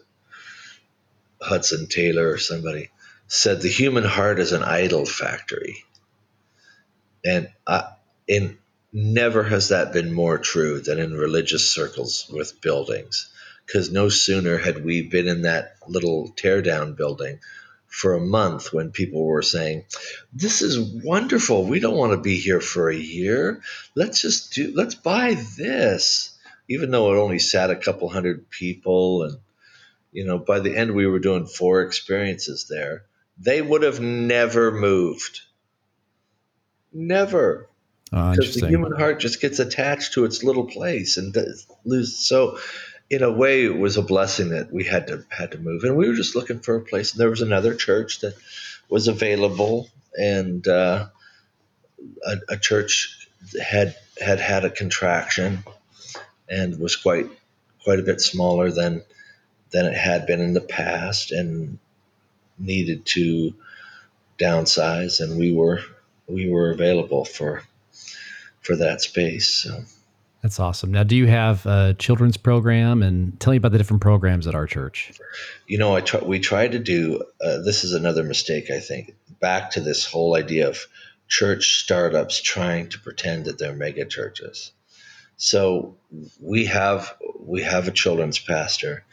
Hudson 1.40 1.86
Taylor 1.86 2.30
or 2.30 2.38
somebody 2.38 2.90
said 3.28 3.62
the 3.62 3.68
human 3.68 4.02
heart 4.02 4.40
is 4.40 4.50
an 4.50 4.64
idol 4.64 5.06
factory, 5.06 5.84
and 7.24 7.48
I, 7.64 7.92
in 8.26 8.58
never 8.94 9.42
has 9.42 9.68
that 9.68 9.92
been 9.92 10.12
more 10.14 10.38
true 10.38 10.80
than 10.80 10.98
in 10.98 11.12
religious 11.12 11.70
circles 11.70 12.26
with 12.32 12.62
buildings. 12.62 13.30
Because 13.66 13.90
no 13.90 14.08
sooner 14.08 14.56
had 14.56 14.84
we 14.84 15.02
been 15.02 15.28
in 15.28 15.42
that 15.42 15.76
little 15.86 16.32
teardown 16.32 16.96
building 16.96 17.40
for 17.86 18.14
a 18.14 18.20
month 18.20 18.72
when 18.72 18.90
people 18.90 19.24
were 19.24 19.42
saying, 19.42 19.84
"This 20.32 20.62
is 20.62 20.78
wonderful. 20.78 21.64
We 21.64 21.80
don't 21.80 21.96
want 21.96 22.12
to 22.12 22.18
be 22.18 22.38
here 22.38 22.60
for 22.60 22.88
a 22.88 22.96
year. 22.96 23.62
Let's 23.94 24.20
just 24.20 24.52
do. 24.54 24.72
Let's 24.74 24.94
buy 24.94 25.34
this." 25.56 26.34
even 26.68 26.90
though 26.90 27.12
it 27.12 27.18
only 27.18 27.38
sat 27.38 27.70
a 27.70 27.76
couple 27.76 28.08
hundred 28.08 28.48
people 28.50 29.24
and 29.24 29.38
you 30.12 30.24
know 30.24 30.38
by 30.38 30.60
the 30.60 30.76
end 30.76 30.92
we 30.92 31.06
were 31.06 31.18
doing 31.18 31.46
four 31.46 31.82
experiences 31.82 32.66
there 32.68 33.04
they 33.38 33.60
would 33.60 33.82
have 33.82 34.00
never 34.00 34.70
moved 34.70 35.40
never 36.92 37.68
because 38.14 38.54
the 38.54 38.68
human 38.68 38.92
heart 38.92 39.18
just 39.20 39.40
gets 39.40 39.58
attached 39.58 40.14
to 40.14 40.24
its 40.24 40.44
little 40.44 40.66
place 40.66 41.16
and 41.16 41.36
lose 41.84 42.16
so 42.16 42.58
in 43.10 43.22
a 43.22 43.30
way 43.30 43.64
it 43.64 43.76
was 43.76 43.96
a 43.96 44.02
blessing 44.02 44.50
that 44.50 44.72
we 44.72 44.84
had 44.84 45.08
to 45.08 45.24
had 45.28 45.52
to 45.52 45.58
move. 45.58 45.84
And 45.84 45.96
we 45.96 46.08
were 46.08 46.14
just 46.14 46.34
looking 46.34 46.60
for 46.60 46.76
a 46.76 46.80
place. 46.80 47.12
And 47.12 47.20
there 47.20 47.30
was 47.30 47.42
another 47.42 47.74
church 47.74 48.20
that 48.20 48.34
was 48.88 49.08
available 49.08 49.88
and 50.16 50.66
uh, 50.66 51.06
a, 52.24 52.36
a 52.50 52.56
church 52.56 53.28
had 53.62 53.96
had 54.20 54.40
had 54.40 54.64
a 54.64 54.70
contraction 54.70 55.64
and 56.48 56.78
was 56.78 56.96
quite 56.96 57.26
quite 57.82 57.98
a 57.98 58.04
bit 58.04 58.20
smaller 58.20 58.70
than 58.70 59.02
than 59.70 59.86
it 59.86 59.96
had 59.96 60.26
been 60.26 60.40
in 60.40 60.54
the 60.54 60.60
past 60.60 61.32
and 61.32 61.78
needed 62.58 63.04
to 63.06 63.54
downsize. 64.38 65.20
And 65.20 65.38
we 65.38 65.52
were 65.52 65.80
we 66.26 66.48
were 66.48 66.70
available 66.70 67.24
for 67.24 67.62
for 68.64 68.76
that 68.76 69.00
space 69.00 69.54
so. 69.54 69.84
That's 70.42 70.60
awesome. 70.60 70.92
Now 70.92 71.04
do 71.04 71.16
you 71.16 71.26
have 71.26 71.64
a 71.64 71.94
children's 71.98 72.36
program? 72.36 73.02
And 73.02 73.40
tell 73.40 73.52
me 73.52 73.56
about 73.56 73.72
the 73.72 73.78
different 73.78 74.02
programs 74.02 74.46
at 74.46 74.54
our 74.54 74.66
church. 74.66 75.12
You 75.66 75.78
know 75.78 75.96
i 75.96 76.00
try, 76.00 76.20
we 76.20 76.38
try 76.38 76.68
to 76.68 76.78
do 76.78 77.22
uh, 77.42 77.58
this 77.62 77.84
is 77.84 77.94
another 77.94 78.24
mistake 78.24 78.70
i 78.70 78.80
think. 78.80 79.14
Back 79.40 79.72
to 79.72 79.80
this 79.80 80.04
whole 80.04 80.36
idea 80.36 80.68
of 80.68 80.86
church 81.28 81.82
startups 81.82 82.40
trying 82.42 82.88
to 82.90 83.00
pretend 83.00 83.46
that 83.46 83.58
they're 83.58 83.74
mega 83.74 84.04
churches. 84.04 84.72
So 85.36 85.96
we 86.40 86.66
have 86.66 87.16
we 87.40 87.62
have 87.62 87.88
a 87.88 87.92
children's 87.92 88.38
pastor, 88.38 89.04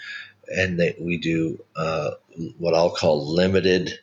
and 0.48 0.80
they, 0.80 0.96
we 1.00 1.18
do 1.18 1.64
uh, 1.76 2.12
what 2.58 2.76
I'll 2.76 2.92
call 2.92 3.34
limited 3.34 3.98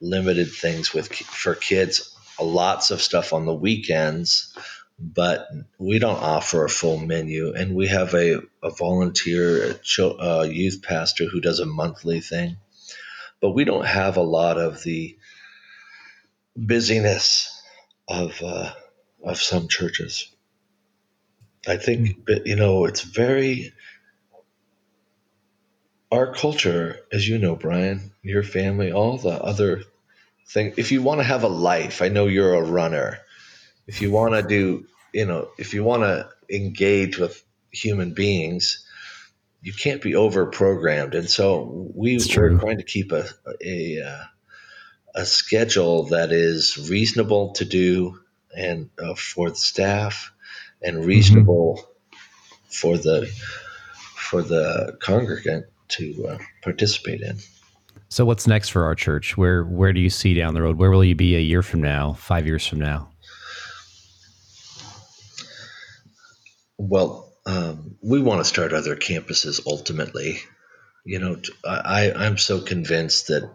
limited 0.00 0.50
things 0.52 0.92
with 0.92 1.12
for 1.12 1.54
kids. 1.54 2.11
Lots 2.42 2.90
of 2.90 3.02
stuff 3.02 3.32
on 3.32 3.46
the 3.46 3.54
weekends, 3.54 4.56
but 4.98 5.48
we 5.78 5.98
don't 5.98 6.22
offer 6.22 6.64
a 6.64 6.70
full 6.70 6.98
menu. 6.98 7.52
And 7.54 7.74
we 7.74 7.88
have 7.88 8.14
a, 8.14 8.40
a 8.62 8.70
volunteer 8.70 9.78
a 9.98 10.04
uh, 10.04 10.42
youth 10.42 10.82
pastor 10.82 11.26
who 11.26 11.40
does 11.40 11.60
a 11.60 11.66
monthly 11.66 12.20
thing, 12.20 12.56
but 13.40 13.50
we 13.50 13.64
don't 13.64 13.86
have 13.86 14.16
a 14.16 14.22
lot 14.22 14.58
of 14.58 14.82
the 14.82 15.16
busyness 16.56 17.62
of 18.08 18.42
uh, 18.42 18.72
of 19.22 19.38
some 19.40 19.68
churches. 19.68 20.28
I 21.66 21.76
think, 21.76 22.24
mm. 22.26 22.46
you 22.46 22.56
know, 22.56 22.86
it's 22.86 23.02
very, 23.02 23.72
our 26.10 26.34
culture, 26.34 26.98
as 27.12 27.26
you 27.26 27.38
know, 27.38 27.56
Brian, 27.56 28.12
your 28.22 28.42
family, 28.42 28.92
all 28.92 29.16
the 29.18 29.30
other 29.42 29.84
thing. 30.52 30.74
If 30.76 30.92
you 30.92 31.02
want 31.02 31.20
to 31.20 31.24
have 31.24 31.44
a 31.44 31.48
life, 31.48 32.02
I 32.02 32.08
know 32.08 32.26
you're 32.26 32.54
a 32.54 32.62
runner. 32.62 33.18
If 33.86 34.02
you 34.02 34.10
want 34.10 34.34
to 34.34 34.42
do, 34.42 34.86
you 35.12 35.26
know, 35.26 35.48
if 35.58 35.74
you 35.74 35.84
want 35.84 36.02
to 36.02 36.28
engage 36.50 37.18
with 37.18 37.42
human 37.70 38.14
beings, 38.14 38.86
you 39.62 39.72
can't 39.72 40.02
be 40.02 40.14
over 40.14 40.46
programmed. 40.46 41.14
And 41.14 41.28
so 41.28 41.90
we 41.94 42.18
were 42.18 42.58
trying 42.58 42.78
to 42.78 42.84
keep 42.84 43.12
a, 43.12 43.24
a, 43.64 43.96
a, 43.98 44.30
a 45.14 45.26
schedule 45.26 46.04
that 46.08 46.32
is 46.32 46.88
reasonable 46.90 47.52
to 47.54 47.64
do 47.64 48.18
and 48.54 48.90
uh, 49.02 49.14
for 49.14 49.50
the 49.50 49.56
staff 49.56 50.32
and 50.82 50.96
mm-hmm. 50.96 51.06
reasonable 51.06 51.80
mm-hmm. 51.80 52.16
for 52.68 52.98
the 52.98 53.26
for 54.16 54.42
the 54.42 54.96
congregant 55.00 55.66
to 55.88 56.26
uh, 56.26 56.38
participate 56.62 57.20
in. 57.20 57.38
So 58.12 58.26
what's 58.26 58.46
next 58.46 58.68
for 58.68 58.84
our 58.84 58.94
church? 58.94 59.38
Where 59.38 59.64
where 59.64 59.94
do 59.94 59.98
you 59.98 60.10
see 60.10 60.34
down 60.34 60.52
the 60.52 60.60
road? 60.60 60.76
Where 60.76 60.90
will 60.90 61.02
you 61.02 61.14
be 61.14 61.34
a 61.34 61.40
year 61.40 61.62
from 61.62 61.80
now, 61.80 62.12
five 62.12 62.46
years 62.46 62.66
from 62.66 62.78
now? 62.78 63.08
Well, 66.76 67.32
um, 67.46 67.96
we 68.02 68.20
want 68.20 68.40
to 68.40 68.44
start 68.44 68.74
other 68.74 68.96
campuses 68.96 69.62
ultimately. 69.66 70.40
You 71.06 71.20
know, 71.20 71.40
I, 71.64 72.12
I'm 72.14 72.36
so 72.36 72.60
convinced 72.60 73.28
that, 73.28 73.50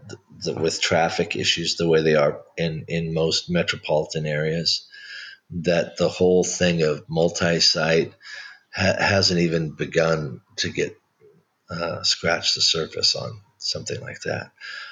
that 0.45 0.59
with 0.59 0.81
traffic 0.81 1.35
issues 1.35 1.75
the 1.75 1.87
way 1.87 2.01
they 2.01 2.15
are 2.15 2.41
in, 2.57 2.85
in 2.87 3.13
most 3.13 3.51
metropolitan 3.51 4.25
areas, 4.25 4.87
that 5.51 5.97
the 5.97 6.09
whole 6.09 6.43
thing 6.43 6.81
of 6.81 7.05
multi 7.07 7.59
site 7.59 8.11
ha- 8.73 8.97
hasn't 8.99 9.39
even 9.39 9.75
begun 9.75 10.41
to 10.57 10.71
get 10.71 10.97
uh, 11.69 12.01
scratch 12.01 12.55
the 12.55 12.61
surface 12.61 13.15
on 13.15 13.39
something 13.67 13.99
like 14.01 14.21
that. 14.21 14.51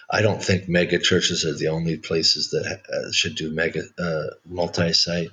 I 0.09 0.21
don't 0.21 0.43
think 0.43 0.69
mega 0.69 0.99
churches 0.99 1.45
are 1.45 1.57
the 1.57 1.69
only 1.69 1.97
places 1.97 2.51
that 2.51 2.81
uh, 2.91 3.11
should 3.11 3.35
do 3.35 3.51
mega 3.51 3.83
uh, 3.97 4.35
multi-site. 4.45 5.31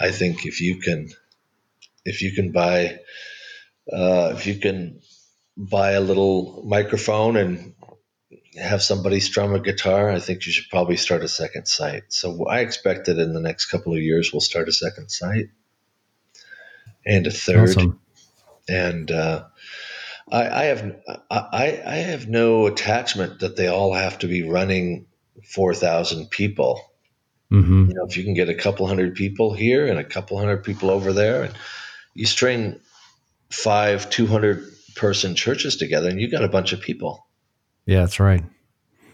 I 0.00 0.10
think 0.10 0.46
if 0.46 0.60
you 0.60 0.76
can, 0.76 1.10
if 2.04 2.22
you 2.22 2.32
can 2.32 2.52
buy, 2.52 3.00
uh, 3.92 4.32
if 4.34 4.46
you 4.46 4.56
can 4.56 5.00
buy 5.56 5.92
a 5.92 6.00
little 6.00 6.62
microphone 6.66 7.36
and 7.36 7.74
have 8.58 8.82
somebody 8.82 9.20
strum 9.20 9.54
a 9.54 9.60
guitar, 9.60 10.10
I 10.10 10.18
think 10.18 10.46
you 10.46 10.52
should 10.52 10.70
probably 10.70 10.96
start 10.96 11.22
a 11.22 11.28
second 11.28 11.66
site. 11.66 12.04
So 12.08 12.46
I 12.46 12.60
expect 12.60 13.06
that 13.06 13.18
in 13.18 13.34
the 13.34 13.40
next 13.40 13.66
couple 13.66 13.92
of 13.92 14.00
years 14.00 14.32
we'll 14.32 14.40
start 14.40 14.68
a 14.68 14.72
second 14.72 15.10
site 15.10 15.50
and 17.06 17.26
a 17.26 17.30
third, 17.30 17.70
awesome. 17.70 18.00
and 18.68 19.10
uh, 19.10 19.44
I, 20.30 20.48
I 20.48 20.64
have 20.64 20.96
I, 21.30 21.82
I 21.84 21.96
have 21.96 22.28
no 22.28 22.66
attachment 22.66 23.40
that 23.40 23.56
they 23.56 23.66
all 23.66 23.92
have 23.92 24.18
to 24.20 24.28
be 24.28 24.48
running 24.48 25.06
four 25.44 25.74
thousand 25.74 26.30
people. 26.30 26.80
Mm-hmm. 27.50 27.88
You 27.88 27.94
know, 27.94 28.06
if 28.06 28.16
you 28.16 28.22
can 28.24 28.34
get 28.34 28.48
a 28.48 28.54
couple 28.54 28.86
hundred 28.86 29.16
people 29.16 29.52
here 29.52 29.86
and 29.86 29.98
a 29.98 30.04
couple 30.04 30.38
hundred 30.38 30.62
people 30.62 30.90
over 30.90 31.12
there, 31.12 31.42
and 31.44 31.54
you 32.14 32.26
string 32.26 32.80
five 33.50 34.08
two 34.08 34.26
hundred 34.26 34.72
person 34.94 35.34
churches 35.34 35.76
together, 35.76 36.08
and 36.08 36.20
you 36.20 36.30
got 36.30 36.44
a 36.44 36.48
bunch 36.48 36.72
of 36.72 36.80
people. 36.80 37.26
Yeah, 37.86 38.00
that's 38.00 38.20
right. 38.20 38.44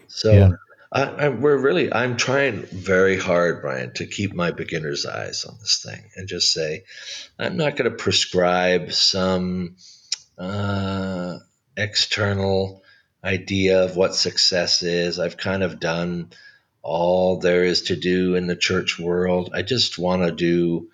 So 0.07 0.31
yeah. 0.31 0.49
I, 0.91 1.03
I, 1.03 1.29
we're 1.29 1.57
really 1.57 1.91
I'm 1.91 2.15
trying 2.15 2.61
very 2.61 3.17
hard, 3.17 3.61
Brian, 3.61 3.93
to 3.93 4.05
keep 4.05 4.33
my 4.33 4.51
beginner's 4.51 5.05
eyes 5.05 5.45
on 5.45 5.55
this 5.59 5.83
thing 5.83 6.01
and 6.15 6.27
just 6.27 6.53
say 6.53 6.83
I'm 7.39 7.57
not 7.57 7.75
going 7.75 7.89
to 7.89 7.97
prescribe 7.97 8.93
some 8.93 9.77
uh, 10.37 11.39
external 11.75 12.83
idea 13.23 13.83
of 13.83 13.95
what 13.95 14.15
success 14.15 14.83
is. 14.83 15.19
I've 15.19 15.37
kind 15.37 15.63
of 15.63 15.79
done 15.79 16.31
all 16.81 17.39
there 17.39 17.63
is 17.63 17.83
to 17.83 17.95
do 17.95 18.35
in 18.35 18.47
the 18.47 18.55
church 18.55 18.97
world. 18.97 19.49
I 19.53 19.61
just 19.61 19.97
want 19.97 20.23
to 20.23 20.31
do, 20.31 20.89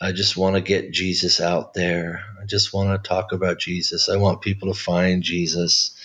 I 0.00 0.12
just 0.12 0.36
want 0.36 0.56
to 0.56 0.60
get 0.60 0.92
Jesus 0.92 1.40
out 1.40 1.72
there. 1.72 2.24
I 2.40 2.46
just 2.46 2.74
want 2.74 3.02
to 3.02 3.08
talk 3.08 3.32
about 3.32 3.58
Jesus. 3.58 4.08
I 4.08 4.16
want 4.16 4.42
people 4.42 4.72
to 4.72 4.78
find 4.78 5.22
Jesus. 5.22 5.96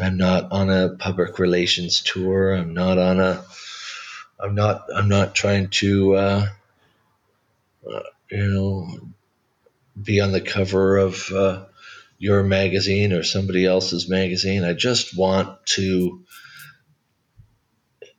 I'm 0.00 0.16
not 0.16 0.50
on 0.50 0.70
a 0.70 0.96
public 0.96 1.38
relations 1.38 2.00
tour. 2.00 2.54
I'm 2.54 2.74
not 2.74 2.98
on 2.98 3.20
a, 3.20 3.44
I'm 4.40 4.54
not, 4.54 4.86
I'm 4.94 5.08
not 5.08 5.34
trying 5.34 5.68
to, 5.68 6.16
uh, 6.16 6.46
uh, 7.88 8.00
you 8.30 8.48
know, 8.48 8.88
be 10.02 10.20
on 10.20 10.32
the 10.32 10.40
cover 10.40 10.96
of, 10.96 11.30
uh, 11.30 11.64
your 12.22 12.44
magazine 12.44 13.12
or 13.12 13.24
somebody 13.24 13.66
else's 13.66 14.08
magazine. 14.08 14.62
I 14.62 14.74
just 14.74 15.18
want 15.18 15.58
to 15.70 16.22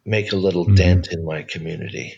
make 0.04 0.34
a 0.34 0.36
little 0.36 0.66
mm-hmm. 0.66 0.76
dent 0.76 1.08
in 1.14 1.24
my 1.24 1.44
community. 1.44 2.16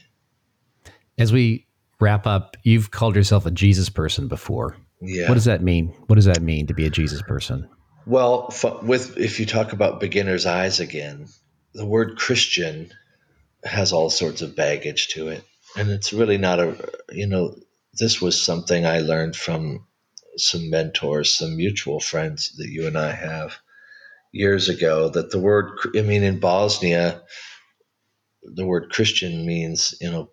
As 1.19 1.31
we 1.31 1.67
wrap 1.99 2.25
up, 2.25 2.57
you've 2.63 2.89
called 2.89 3.15
yourself 3.15 3.45
a 3.45 3.51
Jesus 3.51 3.89
person 3.89 4.27
before. 4.27 4.75
Yeah. 4.99 5.27
What 5.27 5.35
does 5.35 5.45
that 5.45 5.61
mean? 5.61 5.89
What 6.07 6.15
does 6.15 6.25
that 6.25 6.41
mean 6.41 6.65
to 6.67 6.73
be 6.73 6.87
a 6.87 6.89
Jesus 6.89 7.21
person? 7.21 7.69
Well, 8.07 8.51
with 8.81 9.19
if 9.19 9.39
you 9.39 9.45
talk 9.45 9.71
about 9.71 9.99
beginner's 9.99 10.47
eyes 10.47 10.79
again, 10.79 11.27
the 11.75 11.85
word 11.85 12.17
Christian 12.17 12.91
has 13.63 13.93
all 13.93 14.09
sorts 14.09 14.41
of 14.41 14.55
baggage 14.55 15.09
to 15.09 15.27
it, 15.27 15.43
and 15.77 15.91
it's 15.91 16.13
really 16.13 16.39
not 16.39 16.59
a 16.59 16.89
you 17.11 17.27
know 17.27 17.55
this 17.93 18.19
was 18.19 18.41
something 18.41 18.87
I 18.87 19.01
learned 19.01 19.35
from 19.35 19.85
some 20.37 20.69
mentors, 20.69 21.35
some 21.35 21.57
mutual 21.57 21.99
friends 21.99 22.55
that 22.57 22.69
you 22.69 22.87
and 22.87 22.97
I 22.97 23.11
have 23.11 23.57
years 24.31 24.69
ago 24.69 25.09
that 25.09 25.31
the 25.31 25.39
word, 25.39 25.71
I 25.95 26.01
mean, 26.01 26.23
in 26.23 26.39
Bosnia, 26.39 27.21
the 28.43 28.65
word 28.65 28.91
Christian 28.91 29.45
means, 29.45 29.95
you 30.01 30.11
know, 30.11 30.29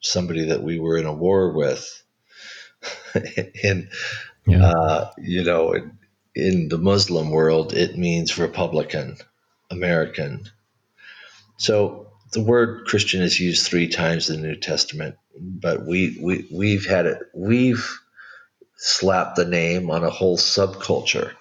somebody 0.00 0.46
that 0.46 0.62
we 0.62 0.78
were 0.78 0.96
in 0.96 1.06
a 1.06 1.12
war 1.12 1.52
with. 1.52 2.02
in, 3.62 3.88
yeah. 4.46 4.66
uh, 4.66 5.10
you 5.18 5.44
know, 5.44 5.72
in, 5.72 5.98
in 6.34 6.68
the 6.68 6.78
Muslim 6.78 7.30
world, 7.30 7.74
it 7.74 7.96
means 7.96 8.38
Republican, 8.38 9.16
American. 9.70 10.48
So 11.58 12.08
the 12.32 12.42
word 12.42 12.86
Christian 12.86 13.22
is 13.22 13.38
used 13.38 13.66
three 13.66 13.88
times 13.88 14.30
in 14.30 14.40
the 14.40 14.48
New 14.48 14.56
Testament, 14.56 15.16
but 15.38 15.86
we, 15.86 16.18
we, 16.20 16.48
we've 16.50 16.86
had 16.86 17.06
it, 17.06 17.18
we've, 17.34 18.00
slapped 18.76 19.36
the 19.36 19.44
name 19.44 19.90
on 19.90 20.04
a 20.04 20.10
whole 20.10 20.38
subculture 20.38 21.32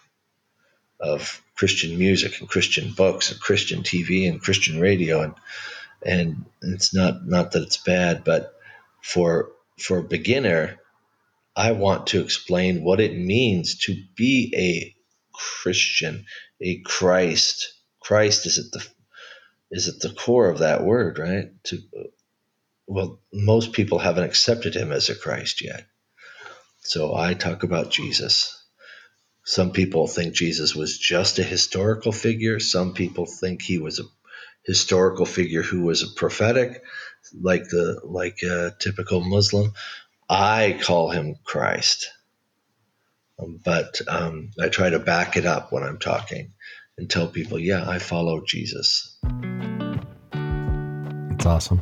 of 0.99 1.41
Christian 1.55 1.97
music 1.97 2.39
and 2.39 2.49
Christian 2.49 2.93
books 2.93 3.31
and 3.31 3.39
Christian 3.39 3.83
TV 3.83 4.29
and 4.29 4.41
Christian 4.41 4.79
radio 4.79 5.21
and 5.21 5.33
and 6.03 6.45
it's 6.61 6.93
not 6.93 7.27
not 7.27 7.51
that 7.51 7.63
it's 7.63 7.77
bad, 7.77 8.23
but 8.23 8.55
for 9.01 9.51
for 9.79 9.99
a 9.99 10.03
beginner, 10.03 10.79
I 11.55 11.73
want 11.73 12.07
to 12.07 12.21
explain 12.21 12.83
what 12.83 12.99
it 12.99 13.15
means 13.15 13.77
to 13.85 13.95
be 14.15 14.53
a 14.57 14.95
Christian, 15.33 16.25
a 16.61 16.79
Christ. 16.79 17.73
Christ 17.99 18.45
is 18.45 18.57
at 18.57 18.71
the 18.71 18.87
is 19.69 19.87
at 19.87 19.99
the 19.99 20.13
core 20.13 20.49
of 20.49 20.59
that 20.59 20.83
word, 20.83 21.19
right? 21.19 21.51
To 21.65 21.79
well, 22.87 23.19
most 23.31 23.73
people 23.73 23.99
haven't 23.99 24.25
accepted 24.25 24.75
him 24.75 24.91
as 24.91 25.09
a 25.09 25.15
Christ 25.15 25.61
yet. 25.61 25.85
So 26.81 27.15
I 27.15 27.33
talk 27.33 27.63
about 27.63 27.91
Jesus. 27.91 28.57
Some 29.43 29.71
people 29.71 30.07
think 30.07 30.33
Jesus 30.33 30.75
was 30.75 30.97
just 30.97 31.39
a 31.39 31.43
historical 31.43 32.11
figure. 32.11 32.59
Some 32.59 32.93
people 32.93 33.25
think 33.25 33.61
he 33.61 33.77
was 33.79 33.99
a 33.99 34.03
historical 34.65 35.25
figure 35.25 35.63
who 35.63 35.81
was 35.81 36.03
a 36.03 36.15
prophetic, 36.15 36.83
like 37.39 37.63
the 37.69 38.01
like 38.03 38.41
a 38.43 38.73
typical 38.79 39.21
Muslim. 39.21 39.73
I 40.29 40.79
call 40.81 41.09
him 41.09 41.35
Christ, 41.43 42.09
but 43.37 44.01
um, 44.07 44.51
I 44.59 44.69
try 44.69 44.89
to 44.89 44.99
back 44.99 45.37
it 45.37 45.45
up 45.45 45.71
when 45.71 45.83
I'm 45.83 45.97
talking 45.97 46.53
and 46.97 47.09
tell 47.09 47.27
people, 47.27 47.59
yeah, 47.59 47.87
I 47.87 47.99
follow 47.99 48.41
Jesus. 48.45 49.17
It's 51.31 51.45
awesome. 51.45 51.81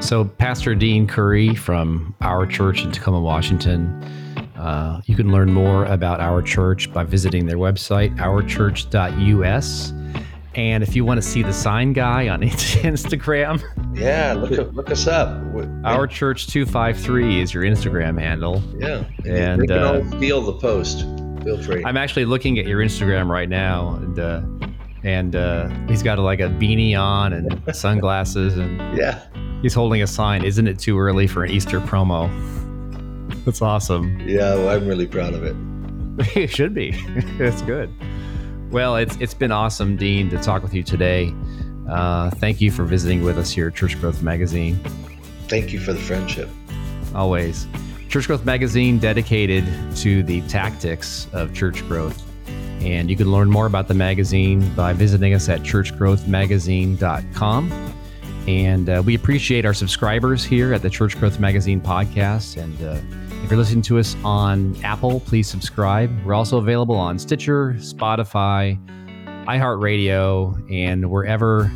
So, 0.00 0.24
Pastor 0.24 0.74
Dean 0.74 1.06
Curry 1.06 1.54
from 1.54 2.14
our 2.20 2.46
church 2.46 2.82
in 2.82 2.90
Tacoma, 2.90 3.20
Washington. 3.20 4.02
Uh, 4.56 5.00
you 5.04 5.14
can 5.14 5.30
learn 5.30 5.52
more 5.52 5.84
about 5.84 6.20
our 6.20 6.42
church 6.42 6.92
by 6.92 7.04
visiting 7.04 7.46
their 7.46 7.58
website, 7.58 8.16
ourchurch.us. 8.16 9.92
And 10.54 10.82
if 10.82 10.96
you 10.96 11.04
want 11.04 11.18
to 11.18 11.26
see 11.26 11.42
the 11.42 11.52
sign 11.52 11.92
guy 11.92 12.28
on 12.28 12.40
Instagram, 12.42 13.62
yeah, 13.96 14.32
look 14.32 14.74
look 14.74 14.90
us 14.90 15.06
up. 15.06 15.40
Our 15.84 16.06
Church 16.08 16.48
two 16.48 16.66
five 16.66 16.98
three 16.98 17.40
is 17.40 17.54
your 17.54 17.62
Instagram 17.62 18.18
handle. 18.18 18.62
Yeah, 18.78 19.04
and, 19.24 19.62
and 19.62 19.70
uh, 19.70 20.02
feel 20.18 20.40
the 20.40 20.54
post. 20.54 21.02
Feel 21.44 21.62
free. 21.62 21.84
I'm 21.84 21.96
actually 21.96 22.24
looking 22.24 22.58
at 22.58 22.66
your 22.66 22.80
Instagram 22.80 23.28
right 23.28 23.48
now, 23.48 23.94
and 23.94 24.18
uh, 24.18 24.42
and 25.04 25.36
uh, 25.36 25.68
he's 25.86 26.02
got 26.02 26.18
like 26.18 26.40
a 26.40 26.48
beanie 26.48 26.98
on 26.98 27.32
and 27.32 27.62
sunglasses, 27.74 28.58
and 28.58 28.98
yeah, 28.98 29.24
He's 29.62 29.74
holding 29.74 30.02
a 30.02 30.06
sign. 30.06 30.44
Isn't 30.44 30.66
it 30.66 30.78
too 30.78 30.98
early 30.98 31.26
for 31.26 31.44
an 31.44 31.50
Easter 31.50 31.80
promo? 31.80 32.30
That's 33.44 33.60
awesome. 33.62 34.18
Yeah, 34.20 34.54
well, 34.54 34.68
I'm 34.70 34.86
really 34.86 35.06
proud 35.06 35.34
of 35.34 35.44
it. 35.44 35.56
it 36.36 36.50
should 36.50 36.74
be. 36.74 36.90
It's 37.38 37.62
good. 37.62 37.90
Well, 38.70 38.96
it's 38.96 39.16
it's 39.16 39.32
been 39.34 39.50
awesome, 39.50 39.96
Dean, 39.96 40.28
to 40.30 40.38
talk 40.38 40.62
with 40.62 40.72
you 40.74 40.82
today. 40.82 41.34
Uh, 41.88 42.30
thank 42.30 42.60
you 42.60 42.70
for 42.70 42.84
visiting 42.84 43.24
with 43.24 43.38
us 43.38 43.50
here 43.50 43.68
at 43.68 43.74
Church 43.74 43.98
Growth 44.00 44.22
Magazine. 44.22 44.78
Thank 45.48 45.72
you 45.72 45.80
for 45.80 45.92
the 45.92 45.98
friendship. 45.98 46.48
Always. 47.14 47.66
Church 48.08 48.28
Growth 48.28 48.44
Magazine 48.44 48.98
dedicated 48.98 49.64
to 49.96 50.22
the 50.22 50.42
tactics 50.42 51.26
of 51.32 51.52
church 51.54 51.86
growth. 51.88 52.22
And 52.80 53.10
you 53.10 53.16
can 53.16 53.32
learn 53.32 53.50
more 53.50 53.66
about 53.66 53.88
the 53.88 53.94
magazine 53.94 54.72
by 54.74 54.92
visiting 54.92 55.34
us 55.34 55.48
at 55.48 55.60
churchgrowthmagazine.com. 55.60 57.94
And 58.48 58.88
uh, 58.88 59.02
we 59.04 59.14
appreciate 59.14 59.64
our 59.64 59.74
subscribers 59.74 60.44
here 60.44 60.72
at 60.72 60.82
the 60.82 60.90
Church 60.90 61.18
Growth 61.18 61.38
Magazine 61.38 61.80
podcast. 61.80 62.60
And 62.60 62.82
uh, 62.82 63.00
if 63.44 63.50
you're 63.50 63.58
listening 63.58 63.82
to 63.82 63.98
us 63.98 64.16
on 64.24 64.76
Apple, 64.84 65.20
please 65.20 65.48
subscribe. 65.48 66.10
We're 66.24 66.34
also 66.34 66.58
available 66.58 66.96
on 66.96 67.18
Stitcher, 67.18 67.74
Spotify, 67.78 68.78
iHeartRadio, 69.46 70.70
and 70.72 71.10
wherever 71.10 71.70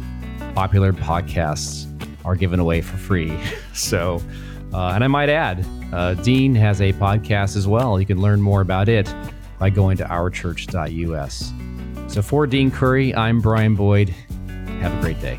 popular 0.55 0.93
podcasts 0.93 1.91
are 2.25 2.37
given 2.37 2.61
away 2.61 2.81
for 2.81 2.97
free. 2.97 3.37
So, 3.75 4.23
uh, 4.73 4.91
and 4.91 5.03
I 5.03 5.09
might 5.09 5.29
add, 5.29 5.67
uh, 5.93 6.15
Dean 6.15 6.55
has 6.55 6.81
a 6.81 6.93
podcast 6.93 7.57
as 7.57 7.67
well. 7.67 7.99
You 7.99 8.07
can 8.07 8.21
learn 8.21 8.41
more 8.41 8.61
about 8.61 8.89
it 8.89 9.13
by 9.59 9.69
going 9.69 9.97
to 9.97 10.05
ourchurch.us. 10.05 11.53
So 12.07 12.23
for 12.23 12.47
Dean 12.47 12.71
Curry, 12.71 13.13
I'm 13.17 13.41
Brian 13.41 13.75
Boyd. 13.75 14.15
Have 14.81 14.97
a 14.97 15.01
great 15.01 15.21
day. 15.21 15.39